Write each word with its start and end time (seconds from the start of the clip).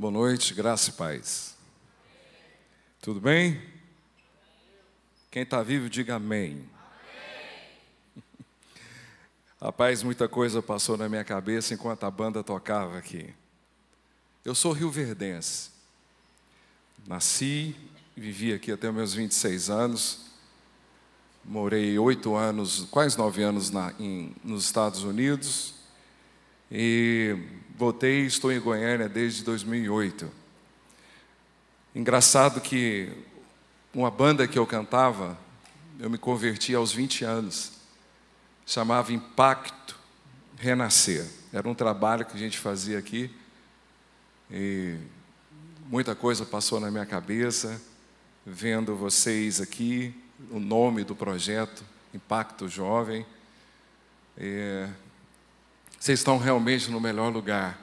Boa 0.00 0.10
noite, 0.10 0.54
graça 0.54 0.88
e 0.88 0.92
paz. 0.94 1.54
Tudo 3.02 3.20
bem? 3.20 3.60
Quem 5.30 5.42
está 5.42 5.62
vivo, 5.62 5.90
diga 5.90 6.14
amém. 6.14 6.66
Rapaz, 9.60 10.02
muita 10.02 10.26
coisa 10.26 10.62
passou 10.62 10.96
na 10.96 11.06
minha 11.06 11.22
cabeça 11.22 11.74
enquanto 11.74 12.04
a 12.04 12.10
banda 12.10 12.42
tocava 12.42 12.96
aqui. 12.96 13.34
Eu 14.42 14.54
sou 14.54 14.72
rio-verdense. 14.72 15.68
Nasci, 17.06 17.76
vivi 18.16 18.54
aqui 18.54 18.72
até 18.72 18.90
meus 18.90 19.12
26 19.12 19.68
anos. 19.68 20.30
Morei 21.44 21.98
oito 21.98 22.34
anos, 22.36 22.86
quase 22.90 23.18
nove 23.18 23.42
anos 23.42 23.68
na, 23.68 23.92
em, 24.00 24.34
nos 24.42 24.64
Estados 24.64 25.02
Unidos. 25.02 25.74
E 26.70 27.36
voltei, 27.76 28.26
estou 28.26 28.52
em 28.52 28.60
Goiânia 28.60 29.08
desde 29.08 29.42
2008. 29.42 30.30
Engraçado 31.94 32.60
que 32.60 33.12
uma 33.92 34.10
banda 34.10 34.46
que 34.46 34.58
eu 34.58 34.66
cantava, 34.66 35.36
eu 35.98 36.08
me 36.08 36.16
converti 36.16 36.74
aos 36.74 36.92
20 36.92 37.24
anos, 37.24 37.72
chamava 38.64 39.12
Impacto 39.12 39.98
Renascer. 40.56 41.26
Era 41.52 41.68
um 41.68 41.74
trabalho 41.74 42.24
que 42.24 42.36
a 42.36 42.38
gente 42.38 42.58
fazia 42.58 42.98
aqui 42.98 43.28
e 44.48 44.96
muita 45.88 46.14
coisa 46.14 46.46
passou 46.46 46.78
na 46.78 46.90
minha 46.90 47.06
cabeça, 47.06 47.82
vendo 48.46 48.94
vocês 48.94 49.60
aqui, 49.60 50.14
o 50.50 50.60
nome 50.60 51.02
do 51.02 51.16
projeto, 51.16 51.84
Impacto 52.14 52.68
Jovem. 52.68 53.26
Vocês 56.00 56.20
estão 56.20 56.38
realmente 56.38 56.90
no 56.90 56.98
melhor 56.98 57.30
lugar. 57.30 57.78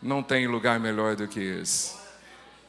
Não 0.00 0.22
tem 0.22 0.46
lugar 0.46 0.78
melhor 0.78 1.16
do 1.16 1.26
que 1.26 1.40
esse. 1.40 1.98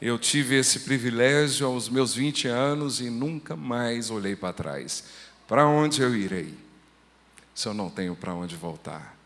Eu 0.00 0.18
tive 0.18 0.56
esse 0.56 0.80
privilégio 0.80 1.64
aos 1.64 1.88
meus 1.88 2.12
20 2.12 2.48
anos 2.48 3.00
e 3.00 3.08
nunca 3.08 3.54
mais 3.54 4.10
olhei 4.10 4.34
para 4.34 4.52
trás. 4.52 5.04
Para 5.46 5.64
onde 5.64 6.02
eu 6.02 6.12
irei? 6.16 6.58
Se 7.54 7.68
eu 7.68 7.72
não 7.72 7.88
tenho 7.88 8.16
para 8.16 8.34
onde 8.34 8.56
voltar. 8.56 9.16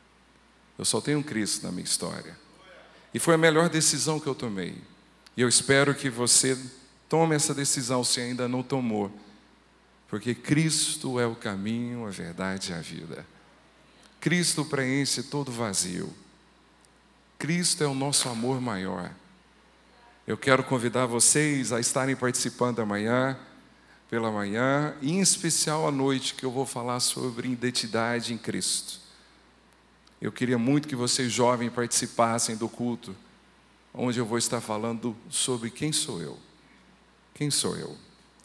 Eu 0.78 0.84
só 0.84 1.00
tenho 1.00 1.24
Cristo 1.24 1.64
na 1.64 1.72
minha 1.72 1.84
história. 1.84 2.38
E 3.14 3.18
foi 3.18 3.36
a 3.36 3.38
melhor 3.38 3.70
decisão 3.70 4.20
que 4.20 4.26
eu 4.26 4.34
tomei. 4.34 4.76
E 5.34 5.40
eu 5.40 5.48
espero 5.48 5.94
que 5.94 6.10
você 6.10 6.58
tome 7.08 7.34
essa 7.34 7.54
decisão 7.54 8.04
se 8.04 8.20
ainda 8.20 8.46
não 8.46 8.62
tomou. 8.62 9.10
Porque 10.08 10.34
Cristo 10.34 11.18
é 11.18 11.26
o 11.26 11.34
caminho, 11.34 12.06
a 12.06 12.10
verdade 12.10 12.72
e 12.72 12.74
a 12.74 12.82
vida. 12.82 13.35
Cristo 14.26 14.64
preenche 14.64 15.22
todo 15.22 15.52
vazio. 15.52 16.12
Cristo 17.38 17.84
é 17.84 17.86
o 17.86 17.94
nosso 17.94 18.28
amor 18.28 18.60
maior. 18.60 19.12
Eu 20.26 20.36
quero 20.36 20.64
convidar 20.64 21.06
vocês 21.06 21.72
a 21.72 21.78
estarem 21.78 22.16
participando 22.16 22.80
amanhã, 22.80 23.38
pela 24.10 24.32
manhã, 24.32 24.96
e 25.00 25.12
em 25.12 25.20
especial 25.20 25.86
à 25.86 25.92
noite, 25.92 26.34
que 26.34 26.44
eu 26.44 26.50
vou 26.50 26.66
falar 26.66 26.98
sobre 26.98 27.46
identidade 27.48 28.34
em 28.34 28.36
Cristo. 28.36 28.98
Eu 30.20 30.32
queria 30.32 30.58
muito 30.58 30.88
que 30.88 30.96
vocês 30.96 31.30
jovens 31.30 31.70
participassem 31.70 32.56
do 32.56 32.68
culto, 32.68 33.14
onde 33.94 34.18
eu 34.18 34.26
vou 34.26 34.38
estar 34.38 34.60
falando 34.60 35.16
sobre 35.30 35.70
quem 35.70 35.92
sou 35.92 36.20
eu. 36.20 36.36
Quem 37.32 37.48
sou 37.48 37.76
eu? 37.76 37.96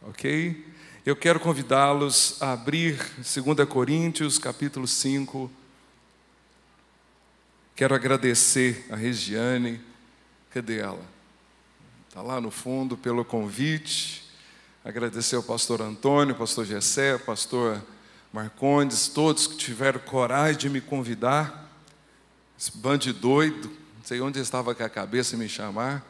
Ok? 0.03 0.63
Eu 1.03 1.15
quero 1.15 1.39
convidá-los 1.39 2.39
a 2.39 2.51
abrir 2.51 2.99
2 3.15 3.67
Coríntios, 3.67 4.37
capítulo 4.37 4.87
5. 4.87 5.49
Quero 7.81 7.95
agradecer 7.95 8.85
a 8.91 8.95
Regiane, 8.95 9.81
cadê 10.51 10.77
ela? 10.77 11.03
Está 12.07 12.21
lá 12.21 12.39
no 12.39 12.51
fundo 12.51 12.95
pelo 12.95 13.25
convite. 13.25 14.23
Agradecer 14.85 15.35
ao 15.35 15.41
pastor 15.41 15.81
Antônio, 15.81 16.35
pastor 16.35 16.63
Gessé, 16.63 17.17
pastor 17.17 17.81
Marcondes, 18.31 19.07
todos 19.07 19.47
que 19.47 19.57
tiveram 19.57 19.99
coragem 19.99 20.59
de 20.59 20.69
me 20.69 20.79
convidar. 20.79 21.71
Esse 22.55 22.77
bando 22.77 23.11
doido, 23.13 23.67
não 23.97 24.05
sei 24.05 24.21
onde 24.21 24.39
estava 24.39 24.75
com 24.75 24.83
a 24.83 24.87
cabeça 24.87 25.35
me 25.35 25.49
chamar. 25.49 26.05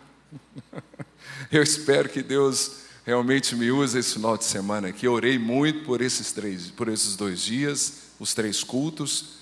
Eu 1.49 1.63
espero 1.63 2.09
que 2.09 2.21
Deus 2.21 2.81
realmente 3.05 3.55
me 3.55 3.71
use 3.71 3.97
esse 3.97 4.15
final 4.15 4.37
de 4.37 4.43
semana 4.43 4.89
aqui. 4.89 5.05
Eu 5.05 5.13
orei 5.13 5.39
muito 5.39 5.85
por 5.85 6.01
esses 6.01 6.33
três, 6.33 6.69
por 6.69 6.89
esses 6.89 7.15
dois 7.15 7.39
dias, 7.39 7.93
os 8.19 8.33
três 8.33 8.61
cultos. 8.61 9.39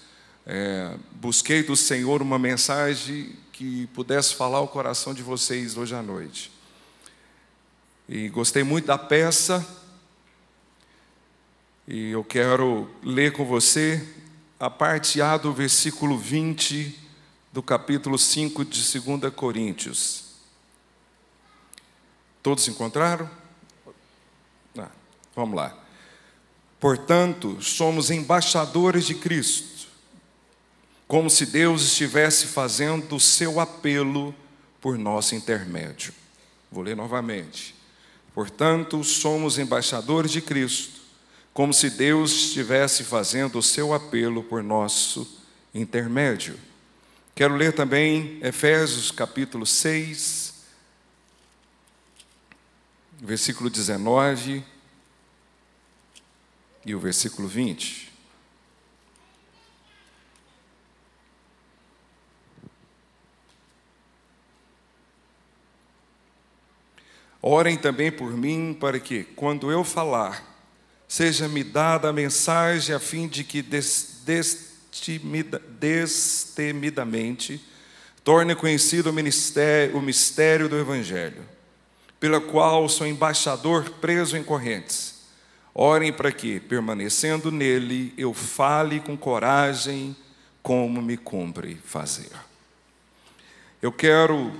É, 0.51 0.97
busquei 1.11 1.61
do 1.61 1.75
Senhor 1.75 2.23
uma 2.23 2.39
mensagem 2.39 3.35
que 3.51 3.85
pudesse 3.93 4.33
falar 4.33 4.59
o 4.61 4.67
coração 4.67 5.13
de 5.13 5.21
vocês 5.21 5.77
hoje 5.77 5.93
à 5.93 6.01
noite. 6.01 6.51
E 8.07 8.29
gostei 8.29 8.63
muito 8.63 8.87
da 8.87 8.97
peça. 8.97 9.63
E 11.87 12.09
eu 12.09 12.23
quero 12.23 12.89
ler 13.03 13.31
com 13.31 13.45
você 13.45 14.03
a 14.59 14.71
parte 14.71 15.21
A 15.21 15.37
do 15.37 15.53
versículo 15.53 16.17
20 16.17 16.97
do 17.53 17.61
capítulo 17.61 18.17
5 18.17 18.65
de 18.65 18.99
2 18.99 19.31
Coríntios. 19.35 20.33
Todos 22.41 22.67
encontraram? 22.67 23.29
Ah, 24.75 24.89
vamos 25.35 25.55
lá. 25.55 25.77
Portanto, 26.79 27.61
somos 27.61 28.09
embaixadores 28.09 29.05
de 29.05 29.13
Cristo 29.13 29.78
como 31.09 31.27
se 31.27 31.47
Deus 31.47 31.81
estivesse 31.81 32.45
fazendo 32.45 33.15
o 33.15 33.19
seu 33.19 33.59
apelo 33.59 34.33
por 34.79 34.95
nosso 34.95 35.33
intermédio. 35.33 36.13
Vou 36.71 36.83
ler 36.83 36.95
novamente. 36.95 37.73
Portanto, 38.31 39.03
somos 39.03 39.57
embaixadores 39.57 40.29
de 40.31 40.39
Cristo, 40.39 41.01
como 41.51 41.73
se 41.73 41.89
Deus 41.89 42.31
estivesse 42.31 43.03
fazendo 43.03 43.57
o 43.57 43.63
seu 43.63 43.91
apelo 43.91 44.43
por 44.43 44.61
nosso 44.61 45.41
intermédio. 45.73 46.59
Quero 47.33 47.55
ler 47.55 47.73
também 47.73 48.37
Efésios 48.43 49.09
capítulo 49.09 49.65
6, 49.65 50.53
versículo 53.19 53.67
19 53.67 54.63
e 56.85 56.93
o 56.93 56.99
versículo 56.99 57.47
20. 57.47 58.08
Orem 67.41 67.77
também 67.77 68.11
por 68.11 68.31
mim, 68.31 68.75
para 68.77 68.99
que, 68.99 69.23
quando 69.23 69.71
eu 69.71 69.83
falar, 69.83 70.43
seja-me 71.07 71.63
dada 71.63 72.09
a 72.09 72.13
mensagem 72.13 72.93
a 72.93 72.99
fim 72.99 73.27
de 73.27 73.43
que 73.43 73.63
destemidamente 75.79 77.63
torne 78.23 78.53
conhecido 78.55 79.09
o, 79.09 79.13
ministério, 79.13 79.97
o 79.97 80.01
mistério 80.01 80.67
do 80.67 80.77
Evangelho, 80.77 81.43
pela 82.19 82.41
qual 82.41 82.89
sou 82.89 83.07
embaixador 83.07 83.89
preso 84.01 84.35
em 84.35 84.43
correntes. 84.43 85.19
Orem 85.73 86.11
para 86.11 86.31
que, 86.31 86.59
permanecendo 86.59 87.51
nele, 87.51 88.13
eu 88.17 88.33
fale 88.33 88.99
com 88.99 89.15
coragem 89.15 90.13
como 90.61 91.01
me 91.01 91.15
cumpre 91.15 91.79
fazer. 91.85 92.29
Eu 93.81 93.93
quero 93.93 94.51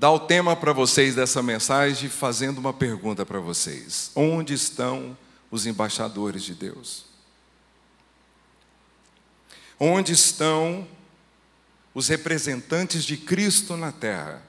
dar 0.00 0.12
o 0.12 0.18
tema 0.18 0.56
para 0.56 0.72
vocês 0.72 1.14
dessa 1.14 1.42
mensagem 1.42 2.08
fazendo 2.08 2.56
uma 2.56 2.72
pergunta 2.72 3.26
para 3.26 3.38
vocês: 3.38 4.10
Onde 4.16 4.54
estão 4.54 5.14
os 5.50 5.66
embaixadores 5.66 6.42
de 6.42 6.54
Deus? 6.54 7.04
Onde 9.78 10.12
estão 10.12 10.88
os 11.92 12.08
representantes 12.08 13.04
de 13.04 13.18
Cristo 13.18 13.76
na 13.76 13.92
terra? 13.92 14.42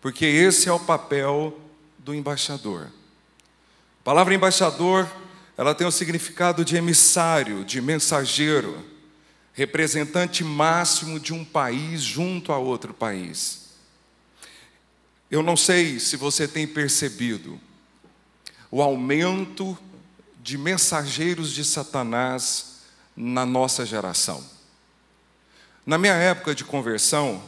Porque 0.00 0.26
esse 0.26 0.68
é 0.68 0.72
o 0.72 0.80
papel 0.80 1.60
do 1.96 2.12
embaixador. 2.12 2.88
A 4.00 4.02
palavra 4.02 4.34
embaixador, 4.34 5.08
ela 5.56 5.76
tem 5.76 5.86
o 5.86 5.92
significado 5.92 6.64
de 6.64 6.74
emissário, 6.74 7.64
de 7.64 7.80
mensageiro, 7.80 8.84
representante 9.52 10.42
máximo 10.42 11.20
de 11.20 11.32
um 11.32 11.44
país 11.44 12.02
junto 12.02 12.50
a 12.50 12.58
outro 12.58 12.92
país. 12.92 13.61
Eu 15.32 15.42
não 15.42 15.56
sei 15.56 15.98
se 15.98 16.14
você 16.14 16.46
tem 16.46 16.66
percebido 16.66 17.58
o 18.70 18.82
aumento 18.82 19.78
de 20.42 20.58
mensageiros 20.58 21.52
de 21.52 21.64
Satanás 21.64 22.82
na 23.16 23.46
nossa 23.46 23.86
geração. 23.86 24.44
Na 25.86 25.96
minha 25.96 26.12
época 26.12 26.54
de 26.54 26.64
conversão, 26.64 27.42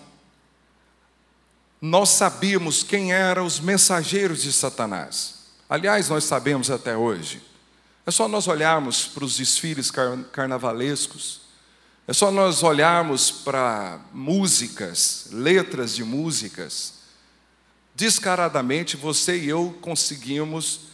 nós 1.78 2.08
sabíamos 2.08 2.82
quem 2.82 3.12
eram 3.12 3.44
os 3.44 3.60
mensageiros 3.60 4.40
de 4.40 4.50
Satanás. 4.50 5.34
Aliás, 5.68 6.08
nós 6.08 6.24
sabemos 6.24 6.70
até 6.70 6.96
hoje. 6.96 7.42
É 8.06 8.10
só 8.10 8.26
nós 8.26 8.48
olharmos 8.48 9.06
para 9.06 9.26
os 9.26 9.36
desfiles 9.36 9.90
carnavalescos 10.32 11.42
É 12.08 12.14
só 12.14 12.30
nós 12.30 12.62
olharmos 12.62 13.30
para 13.30 14.00
músicas, 14.10 15.28
letras 15.30 15.94
de 15.94 16.02
músicas, 16.02 16.93
descaradamente 17.94 18.96
você 18.96 19.38
e 19.38 19.48
eu 19.48 19.76
conseguimos 19.80 20.88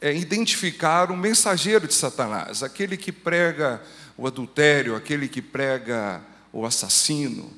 é, 0.00 0.14
identificar 0.14 1.10
um 1.10 1.16
mensageiro 1.16 1.86
de 1.86 1.94
Satanás, 1.94 2.62
aquele 2.62 2.96
que 2.96 3.12
prega 3.12 3.82
o 4.16 4.26
adultério, 4.26 4.96
aquele 4.96 5.28
que 5.28 5.42
prega 5.42 6.22
o 6.52 6.64
assassino, 6.64 7.52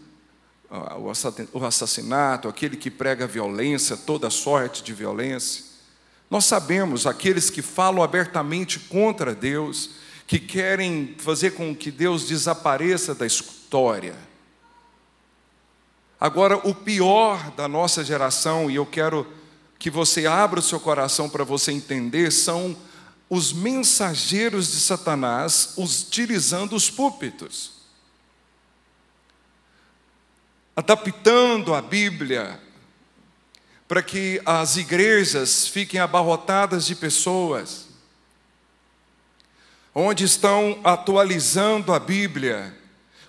o 1.53 1.65
assassinato, 1.65 2.49
aquele 2.49 2.77
que 2.77 2.91
prega 2.91 3.27
violência, 3.27 3.97
toda 3.97 4.29
sorte 4.29 4.83
de 4.83 4.93
violência. 4.93 5.65
Nós 6.31 6.45
sabemos 6.45 7.07
aqueles 7.07 7.49
que 7.49 7.63
falam 7.63 8.03
abertamente 8.03 8.79
contra 8.79 9.35
Deus, 9.35 9.91
que 10.27 10.39
querem 10.39 11.15
fazer 11.19 11.53
com 11.53 11.75
que 11.75 11.91
Deus 11.91 12.27
desapareça 12.27 13.15
da 13.15 13.27
história. 13.27 14.15
Agora, 16.21 16.57
o 16.69 16.75
pior 16.75 17.51
da 17.53 17.69
nossa 17.69 18.05
geração, 18.05 18.71
e 18.71 18.75
eu 18.75 18.87
quero 18.87 19.27
que 19.79 19.91
você 19.91 20.27
abra 20.27 20.59
o 20.59 20.63
seu 20.63 20.81
coração 20.81 21.29
para 21.29 21.45
você 21.45 21.71
entender, 21.71 22.33
são 22.33 22.77
os 23.31 23.53
mensageiros 23.53 24.73
de 24.73 24.81
Satanás 24.81 25.75
utilizando 25.77 26.75
os 26.75 26.91
púlpitos. 26.91 27.73
Adaptando 30.75 31.75
a 31.75 31.83
Bíblia 31.83 32.61
para 33.87 34.03
que 34.03 34.41
as 34.45 34.77
igrejas 34.77 35.67
fiquem 35.67 36.01
abarrotadas 36.01 36.85
de 36.85 36.95
pessoas 36.95 37.89
onde 40.01 40.23
estão 40.23 40.79
atualizando 40.85 41.93
a 41.93 41.99
Bíblia, 41.99 42.78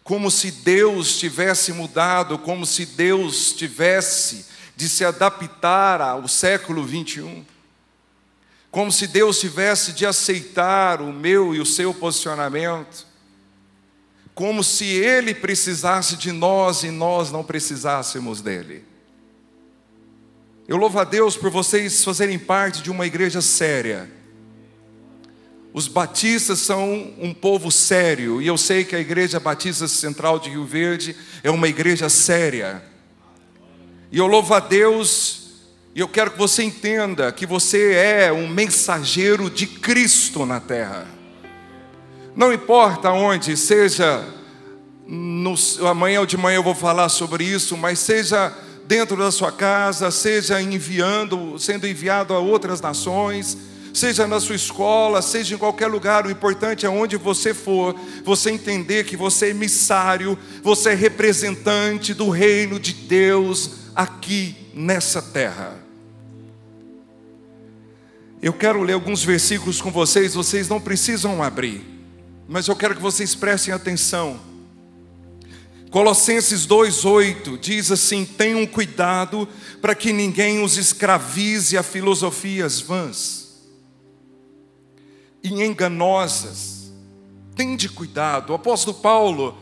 como 0.09 0.31
se 0.31 0.49
Deus 0.49 1.19
tivesse 1.19 1.71
mudado, 1.71 2.39
como 2.39 2.65
se 2.65 2.83
Deus 2.83 3.53
tivesse 3.53 4.47
de 4.75 4.89
se 4.89 5.05
adaptar 5.05 6.01
ao 6.01 6.27
século 6.27 6.83
21, 6.83 7.45
como 8.71 8.91
se 8.91 9.05
Deus 9.05 9.39
tivesse 9.39 9.93
de 9.93 10.07
aceitar 10.07 10.99
o 10.99 11.13
meu 11.13 11.53
e 11.53 11.59
o 11.59 11.65
seu 11.65 11.93
posicionamento, 11.93 13.05
como 14.33 14.63
se 14.63 14.85
Ele 14.85 15.31
precisasse 15.31 16.17
de 16.17 16.31
nós 16.31 16.81
e 16.81 16.89
nós 16.89 17.31
não 17.31 17.43
precisássemos 17.43 18.41
dele. 18.41 18.83
Eu 20.67 20.77
louvo 20.77 20.97
a 20.97 21.03
Deus 21.03 21.37
por 21.37 21.51
vocês 21.51 22.03
fazerem 22.03 22.39
parte 22.39 22.81
de 22.81 22.89
uma 22.89 23.05
igreja 23.05 23.41
séria 23.41 24.09
os 25.73 25.87
batistas 25.87 26.59
são 26.59 27.13
um 27.19 27.33
povo 27.33 27.71
sério, 27.71 28.41
e 28.41 28.47
eu 28.47 28.57
sei 28.57 28.83
que 28.83 28.95
a 28.95 28.99
Igreja 28.99 29.39
Batista 29.39 29.87
Central 29.87 30.39
de 30.39 30.49
Rio 30.49 30.65
Verde 30.65 31.15
é 31.43 31.51
uma 31.51 31.67
igreja 31.67 32.09
séria. 32.09 32.83
E 34.11 34.17
eu 34.17 34.25
louvo 34.25 34.53
a 34.55 34.59
Deus, 34.59 35.51
e 35.93 35.99
eu 35.99 36.07
quero 36.07 36.31
que 36.31 36.37
você 36.37 36.63
entenda 36.63 37.31
que 37.31 37.45
você 37.45 37.93
é 37.93 38.33
um 38.33 38.47
mensageiro 38.47 39.49
de 39.49 39.67
Cristo 39.67 40.45
na 40.45 40.59
terra. 40.59 41.07
Não 42.35 42.51
importa 42.51 43.11
onde, 43.11 43.55
seja 43.55 44.25
no, 45.05 45.53
amanhã 45.87 46.21
ou 46.21 46.25
de 46.25 46.37
manhã 46.37 46.57
eu 46.57 46.63
vou 46.63 46.75
falar 46.75 47.09
sobre 47.09 47.43
isso, 47.43 47.77
mas 47.77 47.99
seja 47.99 48.51
dentro 48.87 49.17
da 49.17 49.31
sua 49.31 49.51
casa, 49.51 50.09
seja 50.09 50.59
enviando, 50.59 51.59
sendo 51.59 51.85
enviado 51.85 52.33
a 52.33 52.39
outras 52.39 52.81
nações, 52.81 53.55
seja 53.93 54.27
na 54.27 54.39
sua 54.39 54.55
escola, 54.55 55.21
seja 55.21 55.55
em 55.55 55.57
qualquer 55.57 55.87
lugar, 55.87 56.25
o 56.25 56.31
importante 56.31 56.85
é 56.85 56.89
onde 56.89 57.17
você 57.17 57.53
for, 57.53 57.95
você 58.23 58.51
entender 58.51 59.05
que 59.05 59.17
você 59.17 59.47
é 59.47 59.49
emissário, 59.49 60.37
você 60.61 60.89
é 60.89 60.95
representante 60.95 62.13
do 62.13 62.29
reino 62.29 62.79
de 62.79 62.93
Deus 62.93 63.71
aqui 63.95 64.55
nessa 64.73 65.21
terra. 65.21 65.77
Eu 68.41 68.53
quero 68.53 68.81
ler 68.81 68.93
alguns 68.93 69.23
versículos 69.23 69.81
com 69.81 69.91
vocês, 69.91 70.33
vocês 70.33 70.69
não 70.69 70.79
precisam 70.79 71.43
abrir, 71.43 71.83
mas 72.47 72.67
eu 72.67 72.75
quero 72.75 72.95
que 72.95 73.01
vocês 73.01 73.35
prestem 73.35 73.73
atenção. 73.73 74.39
Colossenses 75.91 76.65
2:8 76.65 77.57
diz 77.57 77.91
assim: 77.91 78.23
"Tenham 78.23 78.65
cuidado 78.65 79.49
para 79.81 79.95
que 79.95 80.13
ninguém 80.13 80.63
os 80.63 80.77
escravize 80.77 81.75
a 81.75 81.83
filosofias 81.83 82.79
vãs 82.79 83.38
e 85.43 85.63
enganosas. 85.63 86.91
Tende 87.55 87.89
cuidado. 87.89 88.51
O 88.51 88.55
apóstolo 88.55 88.97
Paulo, 88.97 89.57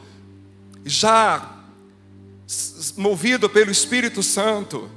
já 0.86 1.56
movido 2.96 3.50
pelo 3.50 3.72
Espírito 3.72 4.24
Santo, 4.24 4.90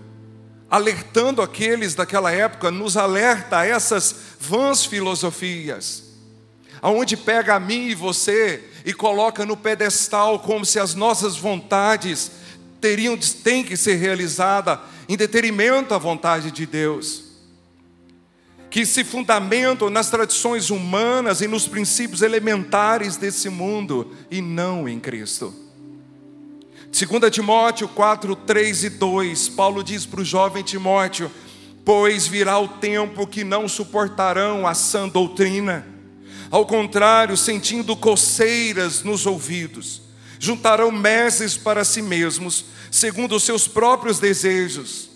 alertando 0.71 1.43
aqueles 1.43 1.95
daquela 1.95 2.31
época, 2.31 2.71
nos 2.71 2.97
alerta 2.97 3.59
a 3.59 3.67
essas 3.67 4.15
vãs 4.39 4.85
filosofias, 4.85 6.05
aonde 6.81 7.17
pega 7.17 7.55
a 7.57 7.61
mim 7.61 7.89
e 7.89 7.95
você 7.95 8.65
e 8.85 8.93
coloca 8.93 9.45
no 9.45 9.57
pedestal 9.57 10.39
como 10.39 10.65
se 10.65 10.79
as 10.79 10.95
nossas 10.95 11.37
vontades 11.37 12.31
teriam 12.81 13.17
têm 13.17 13.65
que 13.65 13.77
ser 13.77 13.97
realizadas 13.97 14.79
em 15.09 15.17
detrimento 15.17 15.93
à 15.93 15.99
vontade 15.99 16.51
de 16.51 16.65
Deus 16.65 17.30
que 18.71 18.87
se 18.87 19.03
fundamentam 19.03 19.91
nas 19.91 20.09
tradições 20.11 20.71
humanas 20.71 21.41
e 21.41 21.49
nos 21.49 21.67
princípios 21.67 22.23
elementares 22.23 23.17
desse 23.17 23.49
mundo 23.49 24.13
e 24.31 24.41
não 24.41 24.89
em 24.89 25.01
Cristo. 25.01 25.53
2 26.93 27.31
Timóteo 27.33 27.89
4, 27.89 28.37
3 28.37 28.85
e 28.85 28.91
2, 28.91 29.49
Paulo 29.51 29.83
diz 29.83 30.07
para 30.07 30.21
o 30.21 30.25
jovem 30.25 30.63
Timóteo: 30.63 31.31
Pois 31.85 32.29
virá 32.29 32.59
o 32.61 32.69
tempo 32.69 33.27
que 33.27 33.43
não 33.43 33.69
suportarão 33.69 34.67
a 34.67 34.75
sã 34.75 35.09
doutrina, 35.09 35.85
ao 36.49 36.65
contrário, 36.65 37.37
sentindo 37.37 37.97
coceiras 37.97 39.03
nos 39.03 39.27
ouvidos, 39.27 40.03
juntarão 40.39 40.93
mestres 40.93 41.57
para 41.57 41.85
si 41.85 42.03
mesmos, 42.03 42.67
segundo 42.91 43.35
os 43.35 43.43
seus 43.43 43.67
próprios 43.67 44.21
desejos 44.21 45.10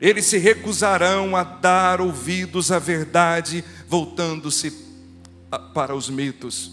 eles 0.00 0.26
se 0.26 0.38
recusarão 0.38 1.34
a 1.34 1.42
dar 1.42 2.00
ouvidos 2.00 2.70
à 2.70 2.78
verdade, 2.78 3.64
voltando-se 3.88 4.72
para 5.72 5.94
os 5.94 6.10
mitos. 6.10 6.72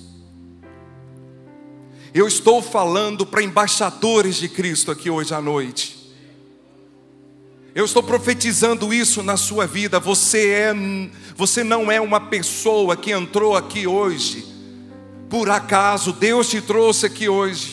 Eu 2.14 2.28
estou 2.28 2.62
falando 2.62 3.26
para 3.26 3.42
embaixadores 3.42 4.36
de 4.36 4.48
Cristo 4.48 4.92
aqui 4.92 5.10
hoje 5.10 5.34
à 5.34 5.42
noite. 5.42 6.04
Eu 7.74 7.86
estou 7.86 8.04
profetizando 8.04 8.94
isso 8.94 9.24
na 9.24 9.36
sua 9.36 9.66
vida. 9.66 10.00
Você 10.00 10.50
é, 10.50 10.74
você 11.36 11.64
não 11.64 11.92
é 11.92 12.00
uma 12.00 12.20
pessoa 12.20 12.96
que 12.96 13.12
entrou 13.12 13.56
aqui 13.56 13.88
hoje 13.88 14.46
por 15.28 15.50
acaso. 15.50 16.14
Deus 16.14 16.50
te 16.50 16.62
trouxe 16.62 17.08
aqui 17.08 17.28
hoje. 17.28 17.73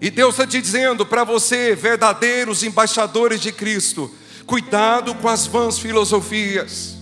E 0.00 0.10
Deus 0.10 0.34
está 0.34 0.46
te 0.46 0.60
dizendo 0.60 1.06
para 1.06 1.24
você, 1.24 1.74
verdadeiros 1.74 2.62
embaixadores 2.62 3.40
de 3.40 3.52
Cristo, 3.52 4.10
cuidado 4.46 5.14
com 5.14 5.28
as 5.28 5.46
vãs 5.46 5.78
filosofias. 5.78 6.96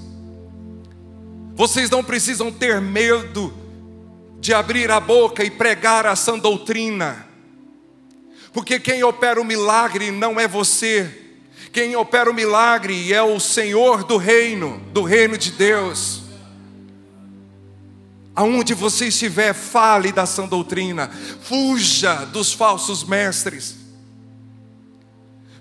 Vocês 1.54 1.90
não 1.90 2.02
precisam 2.02 2.50
ter 2.50 2.80
medo 2.80 3.52
de 4.40 4.52
abrir 4.52 4.90
a 4.90 4.98
boca 4.98 5.44
e 5.44 5.50
pregar 5.50 6.06
a 6.06 6.16
sã 6.16 6.38
doutrina, 6.38 7.26
porque 8.52 8.78
quem 8.80 9.02
opera 9.04 9.40
o 9.40 9.44
milagre 9.44 10.10
não 10.10 10.38
é 10.38 10.46
você, 10.46 11.22
quem 11.72 11.96
opera 11.96 12.30
o 12.30 12.34
milagre 12.34 13.12
é 13.12 13.22
o 13.22 13.40
Senhor 13.40 14.04
do 14.04 14.16
reino, 14.16 14.78
do 14.92 15.02
reino 15.02 15.38
de 15.38 15.52
Deus. 15.52 16.21
Aonde 18.34 18.72
você 18.72 19.08
estiver, 19.08 19.52
fale 19.52 20.10
da 20.10 20.24
sã 20.24 20.46
doutrina. 20.46 21.10
Fuja 21.42 22.24
dos 22.26 22.52
falsos 22.52 23.04
mestres. 23.04 23.76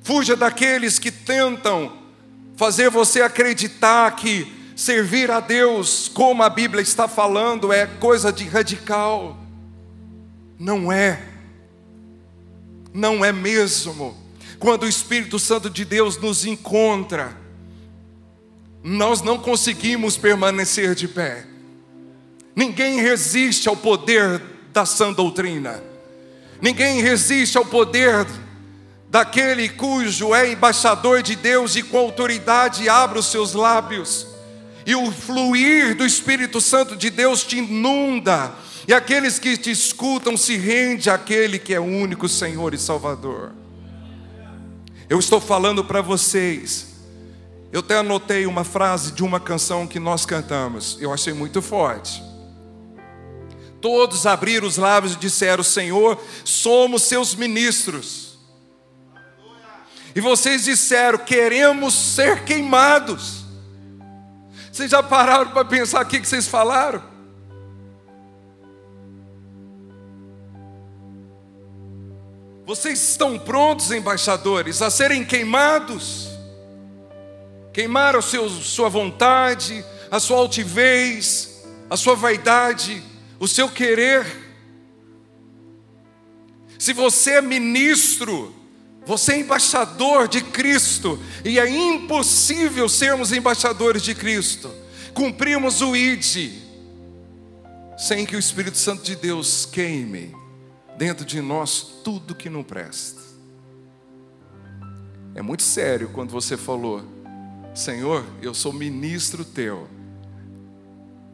Fuja 0.01 0.35
daqueles 0.35 0.97
que 0.97 1.11
tentam 1.11 2.01
fazer 2.55 2.89
você 2.89 3.21
acreditar 3.21 4.15
que 4.15 4.61
servir 4.75 5.29
a 5.29 5.39
Deus, 5.39 6.09
como 6.13 6.43
a 6.43 6.49
Bíblia 6.49 6.81
está 6.81 7.07
falando, 7.07 7.73
é 7.73 7.85
coisa 7.85 8.31
de 8.31 8.45
radical. 8.45 9.37
Não 10.57 10.91
é. 10.91 11.27
Não 12.93 13.23
é 13.23 13.31
mesmo. 13.31 14.17
Quando 14.59 14.83
o 14.83 14.87
Espírito 14.87 15.39
Santo 15.39 15.69
de 15.69 15.83
Deus 15.83 16.17
nos 16.17 16.45
encontra, 16.45 17.35
nós 18.83 19.21
não 19.21 19.37
conseguimos 19.37 20.17
permanecer 20.17 20.95
de 20.95 21.07
pé. 21.07 21.45
Ninguém 22.55 22.99
resiste 22.99 23.69
ao 23.69 23.75
poder 23.75 24.41
da 24.73 24.85
sã 24.85 25.11
doutrina. 25.11 25.81
Ninguém 26.61 27.01
resiste 27.01 27.57
ao 27.57 27.65
poder 27.65 28.27
daquele 29.09 29.67
cujo 29.67 30.33
é 30.33 30.51
embaixador 30.51 31.21
de 31.21 31.35
Deus 31.35 31.75
e 31.75 31.83
com 31.83 31.97
autoridade 31.97 32.87
abre 32.87 33.19
os 33.19 33.27
seus 33.27 33.53
lábios. 33.53 34.27
E 34.85 34.95
o 34.95 35.11
fluir 35.11 35.95
do 35.95 36.05
Espírito 36.05 36.59
Santo 36.59 36.95
de 36.95 37.11
Deus 37.11 37.43
te 37.43 37.57
inunda 37.59 38.51
E 38.87 38.93
aqueles 38.93 39.37
que 39.37 39.55
te 39.55 39.69
escutam 39.69 40.35
se 40.35 40.57
rende 40.57 41.07
àquele 41.07 41.59
que 41.59 41.73
é 41.73 41.79
o 41.79 41.83
único 41.83 42.27
Senhor 42.27 42.73
e 42.73 42.77
Salvador. 42.77 43.51
Eu 45.07 45.19
estou 45.19 45.39
falando 45.39 45.83
para 45.83 46.01
vocês. 46.01 46.87
Eu 47.71 47.81
até 47.81 47.97
anotei 47.97 48.45
uma 48.45 48.63
frase 48.63 49.11
de 49.11 49.23
uma 49.23 49.39
canção 49.39 49.85
que 49.85 49.99
nós 49.99 50.25
cantamos. 50.25 50.97
Eu 50.99 51.13
achei 51.13 51.31
muito 51.31 51.61
forte. 51.61 52.30
Todos 53.81 54.27
abriram 54.27 54.67
os 54.67 54.77
lábios 54.77 55.13
e 55.13 55.17
disseram: 55.17 55.63
Senhor, 55.63 56.21
somos 56.45 57.01
seus 57.03 57.33
ministros. 57.33 58.37
E 60.15 60.21
vocês 60.21 60.65
disseram: 60.65 61.17
queremos 61.17 61.93
ser 61.93 62.45
queimados. 62.45 63.41
Vocês 64.71 64.91
já 64.91 65.01
pararam 65.01 65.51
para 65.51 65.65
pensar 65.65 66.03
o 66.03 66.07
que 66.07 66.19
vocês 66.19 66.47
falaram? 66.47 67.03
Vocês 72.65 73.01
estão 73.09 73.37
prontos, 73.37 73.91
embaixadores, 73.91 74.81
a 74.81 74.89
serem 74.89 75.25
queimados? 75.25 76.29
Queimar 77.73 78.15
a 78.15 78.21
seu, 78.21 78.47
sua 78.49 78.87
vontade, 78.87 79.83
a 80.09 80.19
sua 80.19 80.37
altivez, 80.37 81.63
a 81.89 81.97
sua 81.97 82.15
vaidade, 82.15 83.03
o 83.41 83.47
seu 83.47 83.67
querer. 83.67 84.23
Se 86.77 86.93
você 86.93 87.31
é 87.31 87.41
ministro, 87.41 88.55
você 89.03 89.33
é 89.33 89.39
embaixador 89.39 90.27
de 90.27 90.41
Cristo, 90.41 91.19
e 91.43 91.57
é 91.57 91.67
impossível 91.67 92.87
sermos 92.87 93.31
embaixadores 93.31 94.03
de 94.03 94.13
Cristo, 94.13 94.71
cumprimos 95.15 95.81
o 95.81 95.95
ID, 95.95 96.51
sem 97.97 98.27
que 98.27 98.35
o 98.35 98.39
Espírito 98.39 98.77
Santo 98.77 99.01
de 99.01 99.15
Deus 99.15 99.65
queime 99.65 100.35
dentro 100.95 101.25
de 101.25 101.41
nós 101.41 101.81
tudo 102.03 102.35
que 102.35 102.47
não 102.47 102.63
presta. 102.63 103.21
É 105.33 105.41
muito 105.41 105.63
sério 105.63 106.09
quando 106.09 106.29
você 106.29 106.55
falou, 106.55 107.03
Senhor, 107.73 108.23
eu 108.39 108.53
sou 108.53 108.71
ministro 108.71 109.43
teu, 109.43 109.87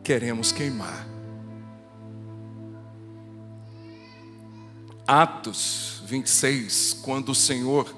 queremos 0.05 0.53
queimar. 0.53 1.16
Atos 5.07 6.03
26, 6.05 6.99
quando 7.01 7.29
o 7.29 7.35
Senhor 7.35 7.95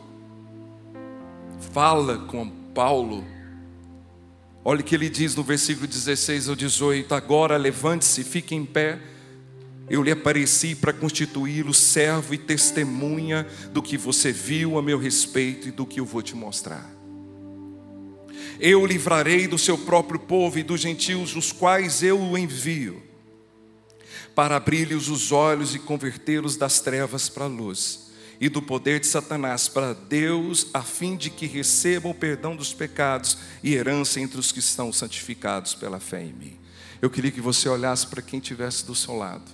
fala 1.74 2.20
com 2.20 2.48
Paulo, 2.74 3.26
olha 4.64 4.82
o 4.82 4.84
que 4.84 4.94
ele 4.94 5.10
diz 5.10 5.36
no 5.36 5.44
versículo 5.44 5.88
16 5.88 6.48
ao 6.50 6.56
18: 6.56 7.14
Agora 7.16 7.58
levante-se, 7.58 8.24
fique 8.24 8.54
em 8.54 8.64
pé 8.64 9.00
eu 9.90 10.04
lhe 10.04 10.12
apareci 10.12 10.76
para 10.76 10.94
constituí-lo 10.94 11.74
servo 11.74 12.34
e 12.34 12.38
testemunha 12.38 13.48
do 13.74 13.82
que 13.82 13.98
você 13.98 14.32
viu 14.32 14.78
a 14.78 14.84
meu 14.84 15.00
respeito 15.00 15.68
e 15.68 15.72
do 15.72 15.86
que 15.86 16.00
eu 16.00 16.06
vou 16.06 16.22
te 16.22 16.36
mostrar. 16.36 16.88
Eu 18.60 18.86
livrarei 18.86 19.48
do 19.48 19.58
seu 19.58 19.78
próprio 19.78 20.20
povo 20.20 20.60
e 20.60 20.64
dos 20.64 20.80
gentios, 20.80 21.36
os 21.36 21.52
quais 21.52 22.04
eu 22.04 22.20
o 22.20 22.38
envio, 22.38 23.02
para 24.40 24.56
abrir-lhes 24.56 25.10
os 25.10 25.34
olhos 25.34 25.76
e 25.76 25.80
convertê-los 25.80 26.56
das 26.56 26.80
trevas 26.80 27.28
para 27.28 27.44
a 27.44 27.48
luz, 27.50 28.10
e 28.40 28.48
do 28.48 28.62
poder 28.62 29.02
de 29.02 29.06
Satanás 29.06 29.68
para 29.68 29.92
Deus, 29.92 30.68
a 30.74 30.82
fim 30.82 31.18
de 31.18 31.30
que 31.30 31.46
recebam 31.46 32.12
o 32.12 32.16
perdão 32.16 32.56
dos 32.56 32.74
pecados 32.74 33.38
e 33.62 33.76
herança 33.76 34.18
entre 34.22 34.40
os 34.40 34.54
que 34.54 34.60
estão 34.60 34.94
santificados 34.94 35.76
pela 35.76 36.00
fé 36.00 36.24
em 36.24 36.32
mim. 36.32 36.58
Eu 37.02 37.10
queria 37.10 37.32
que 37.32 37.42
você 37.42 37.68
olhasse 37.68 38.08
para 38.08 38.22
quem 38.22 38.40
estivesse 38.40 38.86
do 38.86 38.96
seu 38.96 39.14
lado 39.14 39.52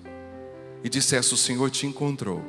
e 0.84 0.88
dissesse: 0.88 1.34
O 1.34 1.38
Senhor 1.38 1.72
te 1.72 1.88
encontrou, 1.88 2.46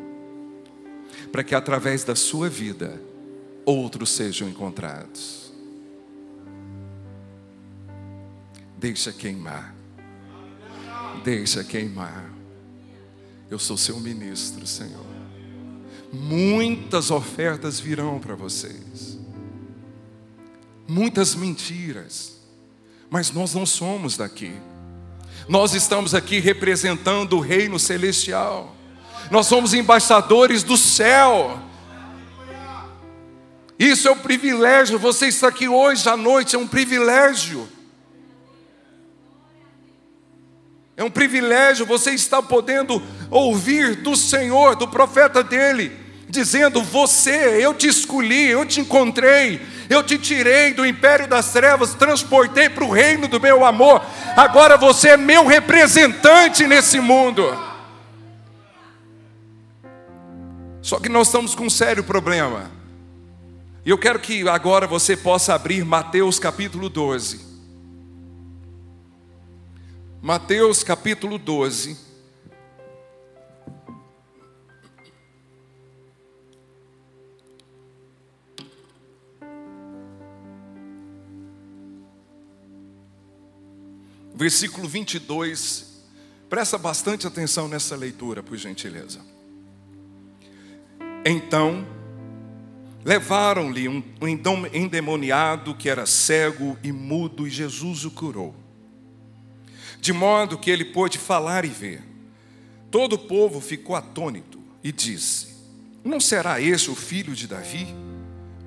para 1.33 1.43
que 1.43 1.55
através 1.55 2.05
da 2.05 2.15
sua 2.15 2.51
vida 2.51 3.01
outros 3.65 4.11
sejam 4.11 4.47
encontrados. 4.47 5.51
Deixa 8.77 9.11
queimar, 9.11 9.75
deixa 11.23 11.65
queimar. 11.65 12.31
Eu 13.51 13.59
sou 13.59 13.77
seu 13.77 13.99
ministro, 14.01 14.67
Senhor. 14.67 15.07
Muitas 16.13 17.11
ofertas 17.11 17.79
virão 17.81 18.19
para 18.19 18.35
vocês, 18.35 19.19
muitas 20.89 21.35
mentiras, 21.35 22.37
mas 23.11 23.31
nós 23.33 23.55
não 23.55 23.67
somos 23.67 24.17
daqui. 24.17 24.53
Nós 25.49 25.75
estamos 25.75 26.15
aqui 26.15 26.41
representando 26.41 27.37
o 27.37 27.41
reino 27.41 27.79
celestial. 27.79 28.75
Nós 29.31 29.47
somos 29.47 29.75
embaixadores 29.75 30.63
do 30.63 30.77
céu. 30.77 31.61
Isso 33.79 34.09
é 34.09 34.11
um 34.11 34.19
privilégio. 34.19 34.99
Você 34.99 35.27
está 35.27 35.49
aqui 35.49 35.69
hoje 35.69 36.09
à 36.09 36.17
noite 36.17 36.57
é 36.57 36.59
um 36.59 36.67
privilégio. 36.67 37.69
É 40.97 41.05
um 41.05 41.11
privilégio 41.11 41.85
você 41.85 42.13
estar 42.13 42.43
podendo 42.43 43.03
ouvir 43.31 43.97
do 43.97 44.17
Senhor, 44.17 44.77
do 44.77 44.89
profeta 44.89 45.45
dele, 45.45 45.93
dizendo: 46.27 46.83
Você, 46.83 47.63
eu 47.63 47.75
te 47.75 47.87
escolhi, 47.87 48.49
eu 48.49 48.65
te 48.65 48.81
encontrei, 48.81 49.61
eu 49.91 50.03
te 50.03 50.17
tirei 50.17 50.73
do 50.73 50.87
império 50.87 51.29
das 51.29 51.53
trevas, 51.53 51.95
transportei 51.95 52.71
para 52.71 52.85
o 52.85 52.91
reino 52.91 53.29
do 53.29 53.39
meu 53.39 53.63
amor. 53.63 54.03
Agora 54.35 54.79
você 54.79 55.11
é 55.11 55.17
meu 55.19 55.45
representante 55.45 56.67
nesse 56.67 56.99
mundo. 56.99 57.45
Só 60.81 60.99
que 60.99 61.11
nós 61.11 61.29
estamos 61.29 61.55
com 61.55 61.65
um 61.65 61.71
sério 61.71 62.05
problema. 62.05 62.71
E 63.85 63.91
eu 63.91 63.99
quero 63.99 64.19
que 64.19 64.49
agora 64.49 64.87
você 64.87 65.15
possa 65.15 65.55
abrir 65.55 65.85
Mateus 65.85 66.39
capítulo 66.39 66.89
12. 66.89 67.56
Mateus 70.27 70.83
capítulo 70.83 71.39
12. 71.39 71.97
versículo 84.35 84.89
22. 84.89 86.03
Presta 86.51 86.77
bastante 86.77 87.25
atenção 87.29 87.69
nessa 87.69 87.95
leitura, 87.95 88.43
por 88.43 88.57
gentileza. 88.57 89.21
Então, 91.25 91.87
levaram-lhe 93.05 93.87
um 93.89 94.03
endemoniado 94.73 95.73
que 95.77 95.89
era 95.89 96.05
cego 96.05 96.77
e 96.83 96.91
mudo, 96.91 97.47
e 97.47 97.51
Jesus 97.51 98.05
o 98.05 98.11
curou. 98.11 98.66
De 100.07 100.13
modo 100.13 100.57
que 100.57 100.71
ele 100.71 100.85
pôde 100.85 101.19
falar 101.19 101.65
e 101.65 101.69
ver. 101.69 102.01
Todo 102.93 103.15
o 103.15 103.19
povo 103.19 103.61
ficou 103.61 103.97
atônito 103.97 104.61
e 104.81 104.93
disse: 104.93 105.49
Não 106.05 106.21
será 106.21 106.61
esse 106.61 106.89
o 106.89 106.95
filho 106.95 107.35
de 107.35 107.49
Davi? 107.49 107.89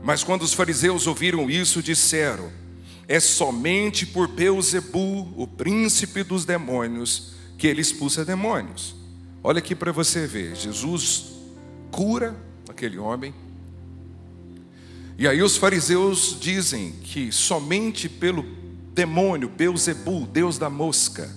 Mas 0.03 0.21
quando 0.21 0.41
os 0.41 0.53
fariseus 0.53 1.07
ouviram 1.07 1.49
isso, 1.49 1.81
disseram: 1.81 2.51
é 3.07 3.21
somente 3.21 4.05
por 4.05 4.27
Beuzebu, 4.27 5.33
o 5.37 5.47
príncipe 5.47 6.23
dos 6.23 6.43
demônios, 6.43 7.35
que 7.57 7.67
ele 7.67 7.79
expulsa 7.79 8.25
demônios. 8.25 8.93
Olha 9.41 9.59
aqui 9.59 9.73
para 9.73 9.93
você 9.93 10.27
ver, 10.27 10.57
Jesus 10.57 11.35
cura 11.89 12.35
aquele 12.67 12.97
homem. 12.97 13.33
E 15.17 15.25
aí 15.25 15.41
os 15.41 15.55
fariseus 15.55 16.35
dizem 16.37 16.91
que 17.01 17.31
somente 17.31 18.09
pelo 18.09 18.58
demônio 18.93 19.49
Beuzebu, 19.49 20.25
Deus 20.25 20.57
da 20.57 20.69
mosca. 20.69 21.29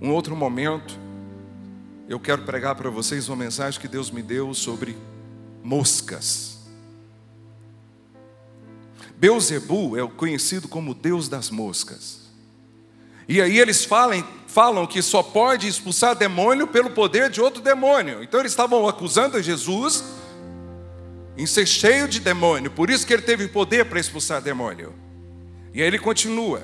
Um 0.00 0.10
outro 0.10 0.36
momento, 0.36 0.98
eu 2.08 2.20
quero 2.20 2.42
pregar 2.42 2.74
para 2.74 2.90
vocês 2.90 3.28
uma 3.28 3.36
mensagem 3.36 3.80
que 3.80 3.88
Deus 3.88 4.10
me 4.10 4.22
deu 4.22 4.52
sobre 4.54 4.96
moscas. 5.62 6.58
Beuzebu 9.16 9.96
é 9.96 10.02
o 10.02 10.10
conhecido 10.10 10.68
como 10.68 10.94
Deus 10.94 11.28
das 11.28 11.50
moscas. 11.50 12.26
E 13.28 13.40
aí 13.40 13.58
eles 13.58 13.84
falam, 13.84 14.24
falam 14.46 14.86
que 14.86 15.02
só 15.02 15.22
pode 15.22 15.66
expulsar 15.66 16.14
demônio 16.14 16.66
pelo 16.66 16.90
poder 16.90 17.30
de 17.30 17.40
outro 17.40 17.62
demônio. 17.62 18.22
Então 18.22 18.40
eles 18.40 18.52
estavam 18.52 18.86
acusando 18.86 19.42
Jesus 19.42 20.04
em 21.36 21.46
ser 21.46 21.66
cheio 21.66 22.08
de 22.08 22.20
demônio, 22.20 22.70
por 22.70 22.88
isso 22.88 23.06
que 23.06 23.12
ele 23.12 23.22
teve 23.22 23.46
poder 23.48 23.84
para 23.86 24.00
expulsar 24.00 24.40
demônio. 24.40 24.94
E 25.76 25.82
aí 25.82 25.88
ele 25.88 25.98
continua. 25.98 26.62